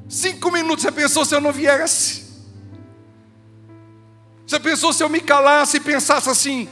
Cinco 0.10 0.52
minutos, 0.52 0.82
você 0.82 0.91
pensou 0.91 1.24
se 1.24 1.36
eu 1.36 1.41
não 1.41 1.52
viesse? 1.52 2.26
Você 4.48 4.60
pensou 4.60 4.91
se 4.91 5.04
eu 5.04 5.10
me 5.10 5.20
calasse 5.20 5.78
e 5.78 5.82
pensasse 5.82 6.28
assim: 6.28 6.68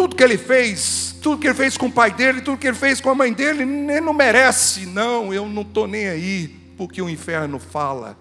tudo 0.00 0.16
que 0.16 0.24
ele 0.24 0.38
fez, 0.38 1.14
tudo 1.20 1.38
que 1.38 1.46
ele 1.46 1.54
fez 1.54 1.76
com 1.76 1.84
o 1.84 1.92
pai 1.92 2.10
dele, 2.10 2.40
tudo 2.40 2.56
que 2.56 2.66
ele 2.66 2.76
fez 2.76 3.02
com 3.02 3.10
a 3.10 3.14
mãe 3.14 3.34
dele, 3.34 3.64
ele 3.64 4.00
não 4.00 4.14
merece. 4.14 4.86
Não, 4.86 5.34
eu 5.34 5.46
não 5.46 5.60
estou 5.60 5.86
nem 5.86 6.08
aí, 6.08 6.48
porque 6.78 7.02
o 7.02 7.08
inferno 7.10 7.58
fala. 7.58 8.16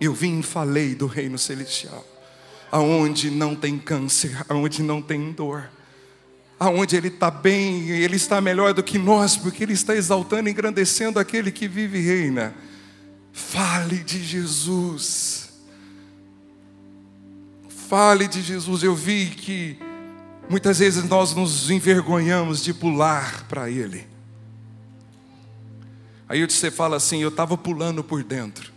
Eu 0.00 0.12
vim 0.12 0.40
e 0.40 0.42
falei 0.42 0.96
do 0.96 1.06
reino 1.06 1.38
celestial, 1.38 2.04
aonde 2.72 3.30
não 3.30 3.54
tem 3.54 3.78
câncer, 3.78 4.36
aonde 4.48 4.82
não 4.82 5.00
tem 5.00 5.30
dor, 5.30 5.70
aonde 6.58 6.96
ele 6.96 7.06
está 7.06 7.30
bem, 7.30 7.88
ele 7.88 8.16
está 8.16 8.40
melhor 8.40 8.74
do 8.74 8.82
que 8.82 8.98
nós, 8.98 9.36
porque 9.36 9.62
ele 9.62 9.74
está 9.74 9.94
exaltando 9.94 10.48
e 10.48 10.52
engrandecendo 10.52 11.20
aquele 11.20 11.52
que 11.52 11.68
vive 11.68 12.00
e 12.00 12.02
reina. 12.02 12.56
Fale 13.32 13.98
de 13.98 14.20
Jesus. 14.20 15.35
Fale 17.88 18.26
de 18.26 18.42
Jesus. 18.42 18.82
Eu 18.82 18.96
vi 18.96 19.30
que 19.30 19.78
muitas 20.48 20.80
vezes 20.80 21.04
nós 21.04 21.34
nos 21.34 21.70
envergonhamos 21.70 22.62
de 22.62 22.74
pular 22.74 23.44
para 23.44 23.70
Ele. 23.70 24.06
Aí 26.28 26.44
você 26.44 26.70
fala 26.70 26.96
assim: 26.96 27.22
eu 27.22 27.28
estava 27.28 27.56
pulando 27.56 28.02
por 28.02 28.24
dentro, 28.24 28.72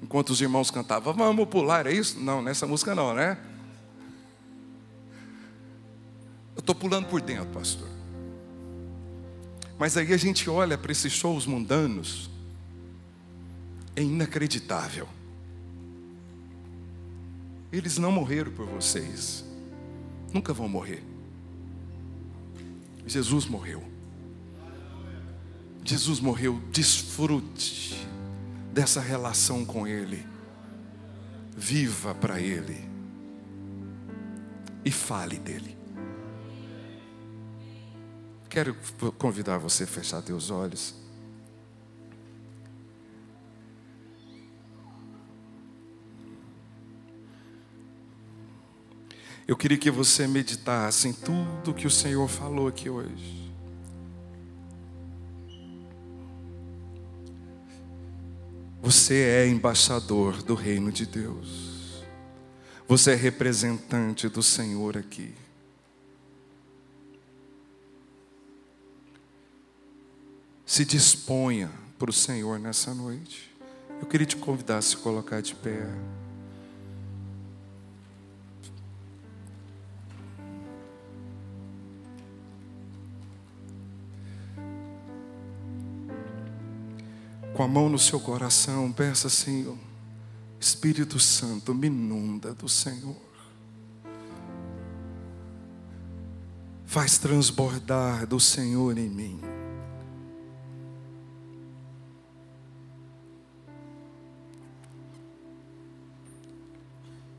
enquanto 0.00 0.30
os 0.30 0.40
irmãos 0.40 0.70
cantavam, 0.70 1.12
vamos 1.12 1.48
pular, 1.48 1.86
é 1.86 1.92
isso? 1.92 2.20
Não, 2.20 2.40
nessa 2.40 2.64
música 2.64 2.94
não, 2.94 3.12
né? 3.12 3.36
Eu 6.54 6.60
estou 6.60 6.76
pulando 6.76 7.06
por 7.06 7.20
dentro, 7.20 7.46
pastor. 7.46 7.88
Mas 9.76 9.96
aí 9.96 10.12
a 10.12 10.16
gente 10.16 10.48
olha 10.48 10.78
para 10.78 10.92
esses 10.92 11.12
shows 11.12 11.44
mundanos, 11.44 12.30
é 13.96 14.02
inacreditável. 14.02 15.08
Eles 17.74 17.98
não 17.98 18.12
morreram 18.12 18.52
por 18.52 18.66
vocês, 18.66 19.44
nunca 20.32 20.52
vão 20.52 20.68
morrer. 20.68 21.02
Jesus 23.04 23.46
morreu. 23.46 23.82
Jesus 25.84 26.20
morreu, 26.20 26.62
desfrute 26.70 28.06
dessa 28.72 29.00
relação 29.00 29.64
com 29.64 29.88
Ele, 29.88 30.24
viva 31.56 32.14
para 32.14 32.40
Ele 32.40 32.88
e 34.84 34.92
fale 34.92 35.36
dele. 35.36 35.76
Quero 38.48 38.76
convidar 39.18 39.58
você 39.58 39.82
a 39.82 39.88
fechar 39.88 40.22
teus 40.22 40.48
olhos. 40.48 40.94
Eu 49.46 49.56
queria 49.56 49.76
que 49.76 49.90
você 49.90 50.26
meditasse 50.26 51.06
em 51.06 51.12
tudo 51.12 51.74
que 51.74 51.86
o 51.86 51.90
Senhor 51.90 52.26
falou 52.28 52.66
aqui 52.66 52.88
hoje. 52.88 53.52
Você 58.80 59.14
é 59.14 59.46
embaixador 59.46 60.42
do 60.42 60.54
reino 60.54 60.90
de 60.90 61.04
Deus. 61.04 62.04
Você 62.86 63.12
é 63.12 63.14
representante 63.14 64.28
do 64.28 64.42
Senhor 64.42 64.96
aqui. 64.96 65.34
Se 70.66 70.84
disponha 70.84 71.70
para 71.98 72.10
o 72.10 72.12
Senhor 72.12 72.58
nessa 72.58 72.94
noite. 72.94 73.54
Eu 74.00 74.06
queria 74.06 74.26
te 74.26 74.36
convidar 74.36 74.78
a 74.78 74.82
se 74.82 74.96
colocar 74.96 75.40
de 75.40 75.54
pé. 75.54 75.86
Com 87.54 87.62
a 87.62 87.68
mão 87.68 87.88
no 87.88 88.00
seu 88.00 88.18
coração, 88.18 88.90
peça 88.90 89.28
assim: 89.28 89.78
Espírito 90.58 91.20
Santo, 91.20 91.72
me 91.72 91.86
inunda 91.86 92.52
do 92.52 92.68
Senhor. 92.68 93.14
Faz 96.84 97.16
transbordar 97.16 98.26
do 98.26 98.40
Senhor 98.40 98.98
em 98.98 99.08
mim. 99.08 99.40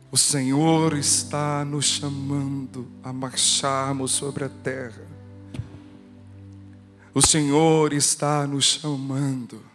O 0.10 0.18
Senhor 0.18 0.94
está 0.96 1.66
nos 1.66 1.84
chamando 1.84 2.88
a 3.04 3.12
marcharmos 3.12 4.12
sobre 4.12 4.46
a 4.46 4.50
terra. 4.50 5.06
O 7.14 7.22
Senhor 7.22 7.92
está 7.92 8.48
nos 8.48 8.64
chamando 8.64 9.75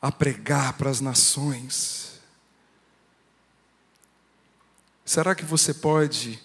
a 0.00 0.12
pregar 0.12 0.74
para 0.74 0.90
as 0.90 1.00
nações. 1.00 2.20
Será 5.04 5.34
que 5.34 5.44
você 5.44 5.72
pode, 5.72 6.38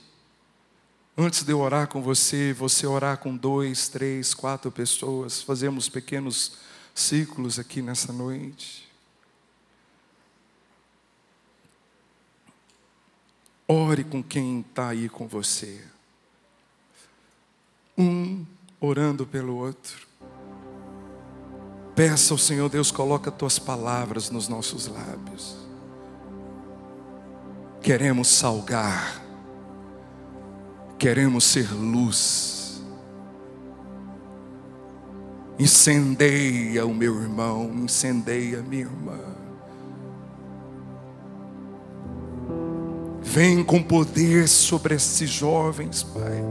antes 1.18 1.44
de 1.44 1.52
eu 1.52 1.60
orar 1.60 1.88
com 1.88 2.02
você, 2.02 2.54
você 2.54 2.86
orar 2.86 3.18
com 3.18 3.36
dois, 3.36 3.88
três, 3.88 4.34
quatro 4.34 4.72
pessoas, 4.72 5.42
fazemos 5.42 5.90
pequenos 5.90 6.58
ciclos 6.94 7.58
aqui 7.58 7.82
nessa 7.82 8.14
noite? 8.14 8.90
Ore 13.68 14.04
com 14.04 14.22
quem 14.22 14.60
está 14.62 14.90
aí 14.90 15.08
com 15.08 15.28
você. 15.28 15.82
Um 17.98 18.46
orando 18.80 19.26
pelo 19.26 19.56
outro. 19.56 20.11
Peça 21.96 22.34
ao 22.34 22.38
Senhor 22.38 22.70
Deus, 22.70 22.92
coloca 22.92 23.30
tuas 23.30 23.60
palavras 23.60 24.30
nos 24.30 24.48
nossos 24.48 24.88
lábios. 24.88 25.58
Queremos 27.82 28.28
salgar, 28.28 29.22
queremos 30.98 31.44
ser 31.44 31.72
luz. 31.74 32.82
Incendeia 35.60 36.86
o 36.86 36.94
meu 36.94 37.22
irmão, 37.22 37.72
incendeia 37.84 38.60
a 38.60 38.64
minha 38.64 38.84
irmã. 38.84 39.20
Vem 43.22 43.64
com 43.64 43.82
poder 43.82 44.48
sobre 44.48 44.96
esses 44.96 45.30
jovens, 45.30 46.04
Pai. 46.04 46.44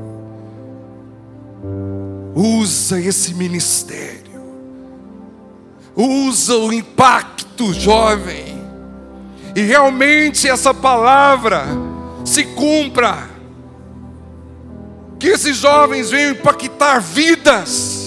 Usa 2.35 3.01
esse 3.01 3.35
ministério. 3.35 4.30
Usa 6.01 6.57
o 6.57 6.73
impacto 6.73 7.73
jovem. 7.75 8.59
E 9.55 9.63
realmente 9.63 10.49
essa 10.49 10.73
palavra 10.73 11.67
se 12.25 12.45
cumpra. 12.45 13.29
Que 15.19 15.29
esses 15.29 15.57
jovens 15.57 16.11
venham 16.11 16.33
impactar 16.33 17.01
vidas 17.01 18.01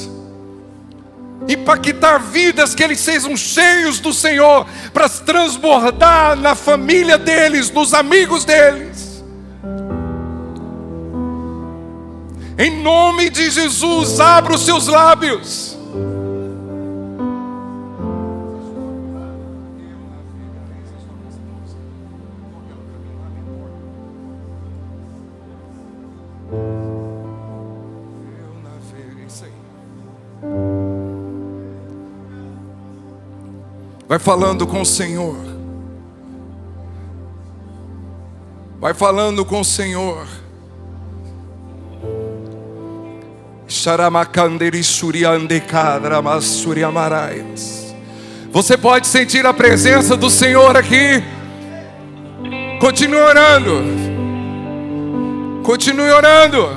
impactar 1.47 2.19
vidas, 2.19 2.73
que 2.73 2.83
eles 2.83 2.99
sejam 2.99 3.35
cheios 3.35 3.99
do 3.99 4.13
Senhor, 4.13 4.65
para 4.93 5.09
transbordar 5.09 6.35
na 6.35 6.55
família 6.55 7.17
deles, 7.17 7.69
nos 7.71 7.93
amigos 7.93 8.45
deles. 8.45 9.23
Em 12.57 12.81
nome 12.81 13.29
de 13.29 13.49
Jesus, 13.49 14.19
abra 14.19 14.53
os 14.53 14.63
seus 14.63 14.87
lábios. 14.87 15.72
Vai 34.14 34.20
falando 34.20 34.68
com 34.68 34.80
o 34.80 34.86
Senhor. 34.86 35.36
Vai 38.80 38.93
falando 38.93 39.43
com 39.43 39.59
o 39.59 39.66
Senhor. 39.66 40.28
Você 48.51 48.78
pode 48.78 49.07
sentir 49.07 49.47
a 49.47 49.51
presença 49.51 50.16
do 50.16 50.30
Senhor 50.30 50.78
aqui. 50.78 51.24
Continue 52.80 53.20
orando. 53.20 53.82
Continue 55.64 56.11
orando. 56.11 56.70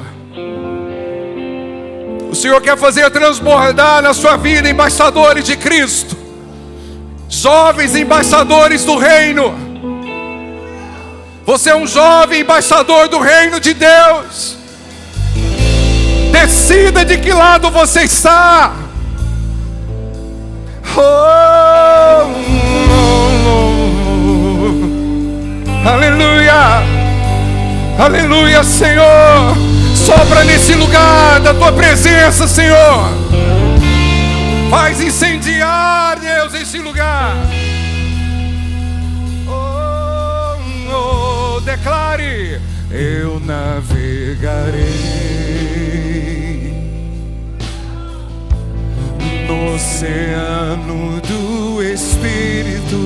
O 2.30 2.34
Senhor 2.34 2.62
quer 2.62 2.78
fazer 2.78 3.10
transbordar 3.10 4.00
na 4.00 4.14
sua 4.14 4.38
vida 4.38 4.70
embaixadores 4.70 5.44
de 5.44 5.54
Cristo 5.54 6.24
jovens 7.28 7.94
embaixadores 7.94 8.84
do 8.84 8.96
reino. 8.96 9.54
Você 11.44 11.70
é 11.70 11.76
um 11.76 11.86
jovem 11.86 12.40
embaixador 12.40 13.08
do 13.08 13.20
reino 13.20 13.60
de 13.60 13.72
Deus. 13.74 14.56
Decida 16.32 17.04
de 17.04 17.18
que 17.18 17.32
lado 17.32 17.70
você 17.70 18.02
está. 18.02 18.72
Oh, 20.96 21.00
oh, 22.90 23.06
oh. 25.84 25.88
Aleluia. 25.88 26.82
Aleluia, 27.98 28.62
Senhor. 28.64 29.56
Sopra 29.94 30.44
nesse 30.44 30.74
lugar 30.74 31.40
da 31.40 31.54
tua 31.54 31.72
presença, 31.72 32.46
Senhor. 32.46 33.10
Faz 34.68 35.00
incendiar, 35.00 36.18
Deus, 36.18 36.54
esse 36.54 36.78
lugar. 36.78 37.36
Oh, 39.48 40.56
oh 40.92 41.60
declare: 41.60 42.60
Eu 42.90 43.38
navegarei 43.40 44.86
no 49.46 49.74
oceano 49.74 51.20
do 51.20 51.82
Espírito. 51.82 52.96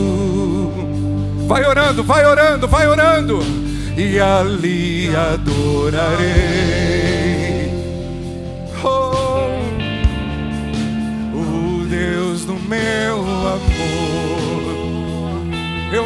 Vai 1.47 1.65
orando, 1.67 2.03
vai 2.03 2.25
orando, 2.25 2.69
vai 2.69 2.87
orando, 2.87 3.41
e 3.97 4.19
ali 4.19 5.15
adorarei. 5.15 6.90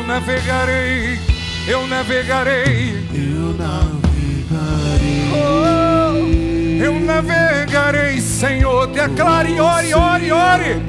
Navegarei, 0.05 1.18
eu 1.66 1.86
navegarei, 1.86 3.07
Eu 3.12 3.55
navegarei 3.57 4.05
oh, 5.32 6.82
eu 6.84 7.00
navegarei, 7.00 8.20
Senhor. 8.20 8.86
Declare, 8.88 9.59
ore, 9.59 9.94
ore, 9.94 10.32
ore. 10.32 10.82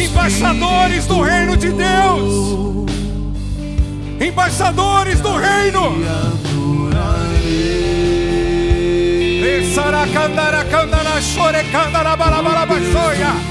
Embaixadores 0.00 1.06
do 1.06 1.20
reino 1.20 1.56
de 1.56 1.70
Deus, 1.70 2.86
embaixadores 4.20 5.20
do 5.20 5.36
reino. 5.36 5.96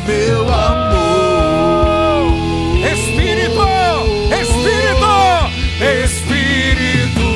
Meu 0.07 0.53
amor. 0.53 0.78
Espírito, 5.79 7.27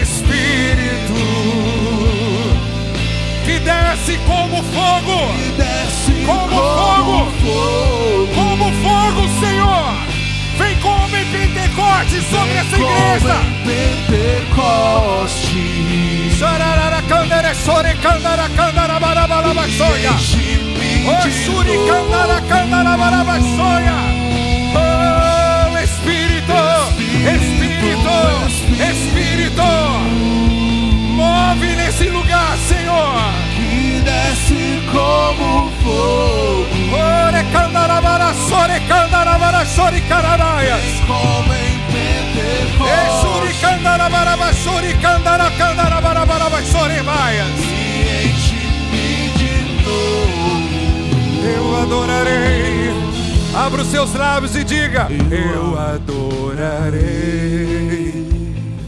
Espírito, 0.00 1.14
que 3.44 3.58
desce 3.60 4.18
como 4.26 4.62
fogo, 4.62 5.18
E 5.38 5.50
desce 5.58 6.12
Como 6.24 6.48
como, 6.48 6.56
fogo. 6.56 7.30
fogo. 7.42 8.26
como 8.34 8.72
fogo, 8.82 9.28
Senhor. 9.40 9.92
Vem 10.58 10.74
como 10.80 11.14
em 11.16 11.24
Pentecostes 11.26 12.24
sobre 12.30 12.54
essa 12.56 12.76
igreja. 12.76 13.36
Como 13.36 13.70
em 13.70 13.96
Pentecoste. 14.06 15.60
Sarararacandere, 16.38 17.54
sorecandara, 17.54 18.48
balabalabassoia. 18.98 20.10
Enche-me 20.12 20.80
Oh, 21.06 21.22
de 21.26 21.32
suricandara, 21.44 22.40
candara, 22.48 22.96
barabassoia. 22.96 23.92
Oh, 23.92 24.19
sore 39.74 40.00
cararaias. 40.02 40.82
E 42.82 43.10
suricandara, 43.20 44.08
barabasuri, 44.08 44.94
candara, 45.00 45.50
candara, 45.50 46.00
barabarabasore, 46.00 47.02
baias. 47.02 47.48
Enche-me 48.24 49.30
de 49.36 49.52
novo. 49.84 50.50
Eu 51.44 51.82
adorarei. 51.82 52.90
Abra 53.54 53.82
os 53.82 53.88
seus 53.88 54.14
lábios 54.14 54.54
e 54.56 54.64
diga: 54.64 55.08
Eu 55.30 55.78
adorarei 55.78 57.10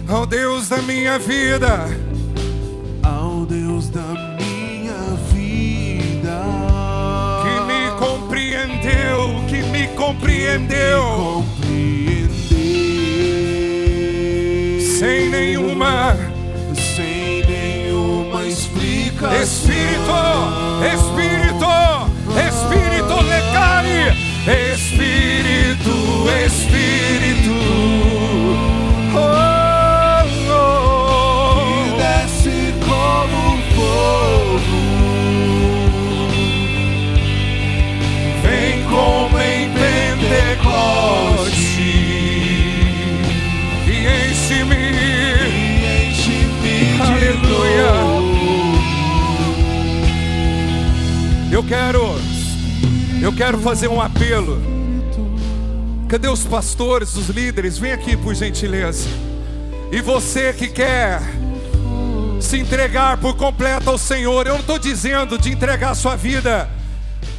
ao 0.08 0.26
Deus 0.26 0.68
da 0.68 0.78
minha 0.78 1.18
vida, 1.18 1.88
compreendeu 10.02 11.44
Compreender. 11.60 12.28
sem 14.98 15.28
nenhuma. 15.30 16.16
Sem 16.74 17.46
nenhuma 17.46 18.44
explicação. 18.44 19.40
Espírito, 19.40 20.10
Espírito, 20.92 21.66
Espírito, 22.48 23.14
declare: 23.28 24.16
Espírito, 24.74 25.94
Espírito. 26.46 27.21
Eu 51.62 51.68
quero, 51.68 52.00
eu 53.22 53.32
quero 53.32 53.58
fazer 53.58 53.86
um 53.86 54.00
apelo. 54.00 54.60
Cadê 56.08 56.26
os 56.26 56.42
pastores, 56.44 57.14
os 57.14 57.28
líderes? 57.28 57.78
Vem 57.78 57.92
aqui 57.92 58.16
por 58.16 58.34
gentileza. 58.34 59.08
E 59.92 60.00
você 60.00 60.52
que 60.52 60.66
quer 60.66 61.22
se 62.40 62.58
entregar 62.58 63.16
por 63.18 63.36
completo 63.36 63.90
ao 63.90 63.96
Senhor, 63.96 64.48
eu 64.48 64.54
não 64.54 64.60
estou 64.60 64.76
dizendo 64.76 65.38
de 65.38 65.52
entregar 65.52 65.90
a 65.90 65.94
sua 65.94 66.16
vida 66.16 66.68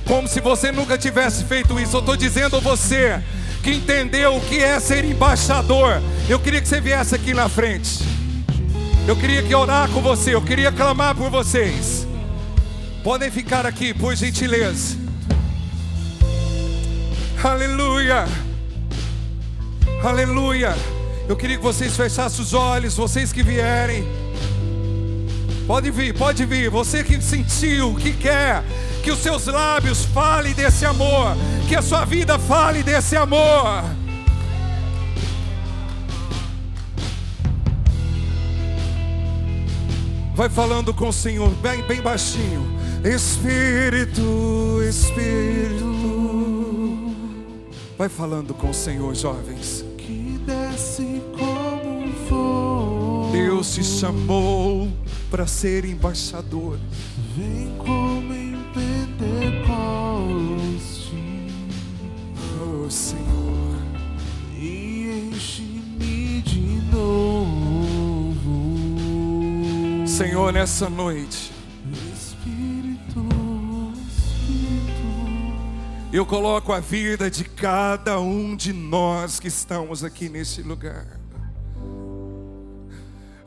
como 0.05 0.26
se 0.26 0.39
você 0.39 0.71
nunca 0.71 0.97
tivesse 0.97 1.43
feito 1.43 1.78
isso. 1.78 1.97
Eu 1.97 1.99
estou 1.99 2.15
dizendo 2.15 2.55
a 2.55 2.59
você 2.61 3.21
que 3.61 3.71
entendeu 3.71 4.38
o 4.38 4.41
que 4.41 4.57
é 4.57 4.80
ser 4.80 5.03
embaixador. 5.03 6.01
Eu 6.30 6.39
queria 6.39 6.61
que 6.61 6.67
você 6.67 6.80
viesse 6.80 7.13
aqui 7.13 7.34
na 7.34 7.49
frente. 7.49 7.99
Eu 9.05 9.17
queria 9.17 9.43
que 9.43 9.53
orar 9.53 9.89
com 9.89 9.99
você. 9.99 10.34
Eu 10.34 10.41
queria 10.41 10.71
clamar 10.71 11.13
por 11.13 11.30
vocês. 11.30 12.07
Podem 13.04 13.30
ficar 13.30 13.66
aqui, 13.66 13.93
por 13.93 14.16
gentileza. 14.16 14.97
Aleluia. 17.43 18.26
Aleluia. 20.01 20.74
Eu 21.28 21.36
queria 21.36 21.58
que 21.58 21.64
vocês 21.64 21.97
fechassem 21.97 22.41
os 22.41 22.54
olhos, 22.54 22.95
vocês 22.95 23.34
que 23.34 23.43
vierem. 23.43 24.06
Pode 25.68 25.91
vir, 25.91 26.18
pode 26.18 26.45
vir. 26.45 26.70
Você 26.70 27.04
que 27.04 27.22
sentiu, 27.22 27.93
que 27.95 28.14
quer, 28.14 28.64
que 29.04 29.12
os 29.12 29.20
seus 29.20 29.47
lábios 29.47 30.06
falem 30.06 30.54
desse 30.54 30.86
amor, 30.86 31.36
que 31.68 31.76
a 31.76 31.82
sua 31.82 32.06
vida 32.06 32.39
fale 32.39 32.84
desse 32.84 33.18
amor. 33.18 33.84
Vai 40.34 40.47
falando 40.47 40.93
com 40.93 41.10
o 41.10 41.14
Senhor, 41.14 41.49
bem, 41.56 41.82
bem 41.84 42.01
baixinho. 42.01 42.72
Espírito, 43.04 44.82
Espírito. 44.88 45.84
Vai 47.97 48.08
falando 48.08 48.54
com 48.54 48.70
o 48.70 48.74
Senhor, 48.74 49.14
jovens. 49.14 49.84
Que 49.97 50.39
desce 50.45 51.22
como 51.38 52.14
fogo. 52.30 53.30
Deus 53.34 53.74
te 53.76 53.84
chamou 53.84 54.89
para 55.30 55.45
ser 55.45 55.84
embaixador. 55.84 56.80
Vem 57.36 57.76
como 57.78 58.34
em 58.34 58.56
Pentecoste. 58.74 59.74
Oh, 62.62 62.89
Senhor. 62.89 63.82
E 64.58 65.30
enche-me 65.34 66.41
de 66.41 66.82
novo. 66.89 67.74
Senhor, 70.08 70.54
nessa 70.54 70.89
noite, 70.89 71.42
eu 76.14 76.28
coloco 76.28 76.72
a 76.72 76.80
vida 76.80 77.28
de 77.28 77.43
cada 77.43 78.20
um 78.20 78.55
de 78.55 78.72
nós 78.72 79.39
que 79.39 79.47
estamos 79.47 80.03
aqui 80.03 80.30
nesse 80.30 80.61
lugar. 80.61 81.20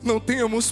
Não 0.03 0.19
temos 0.19 0.69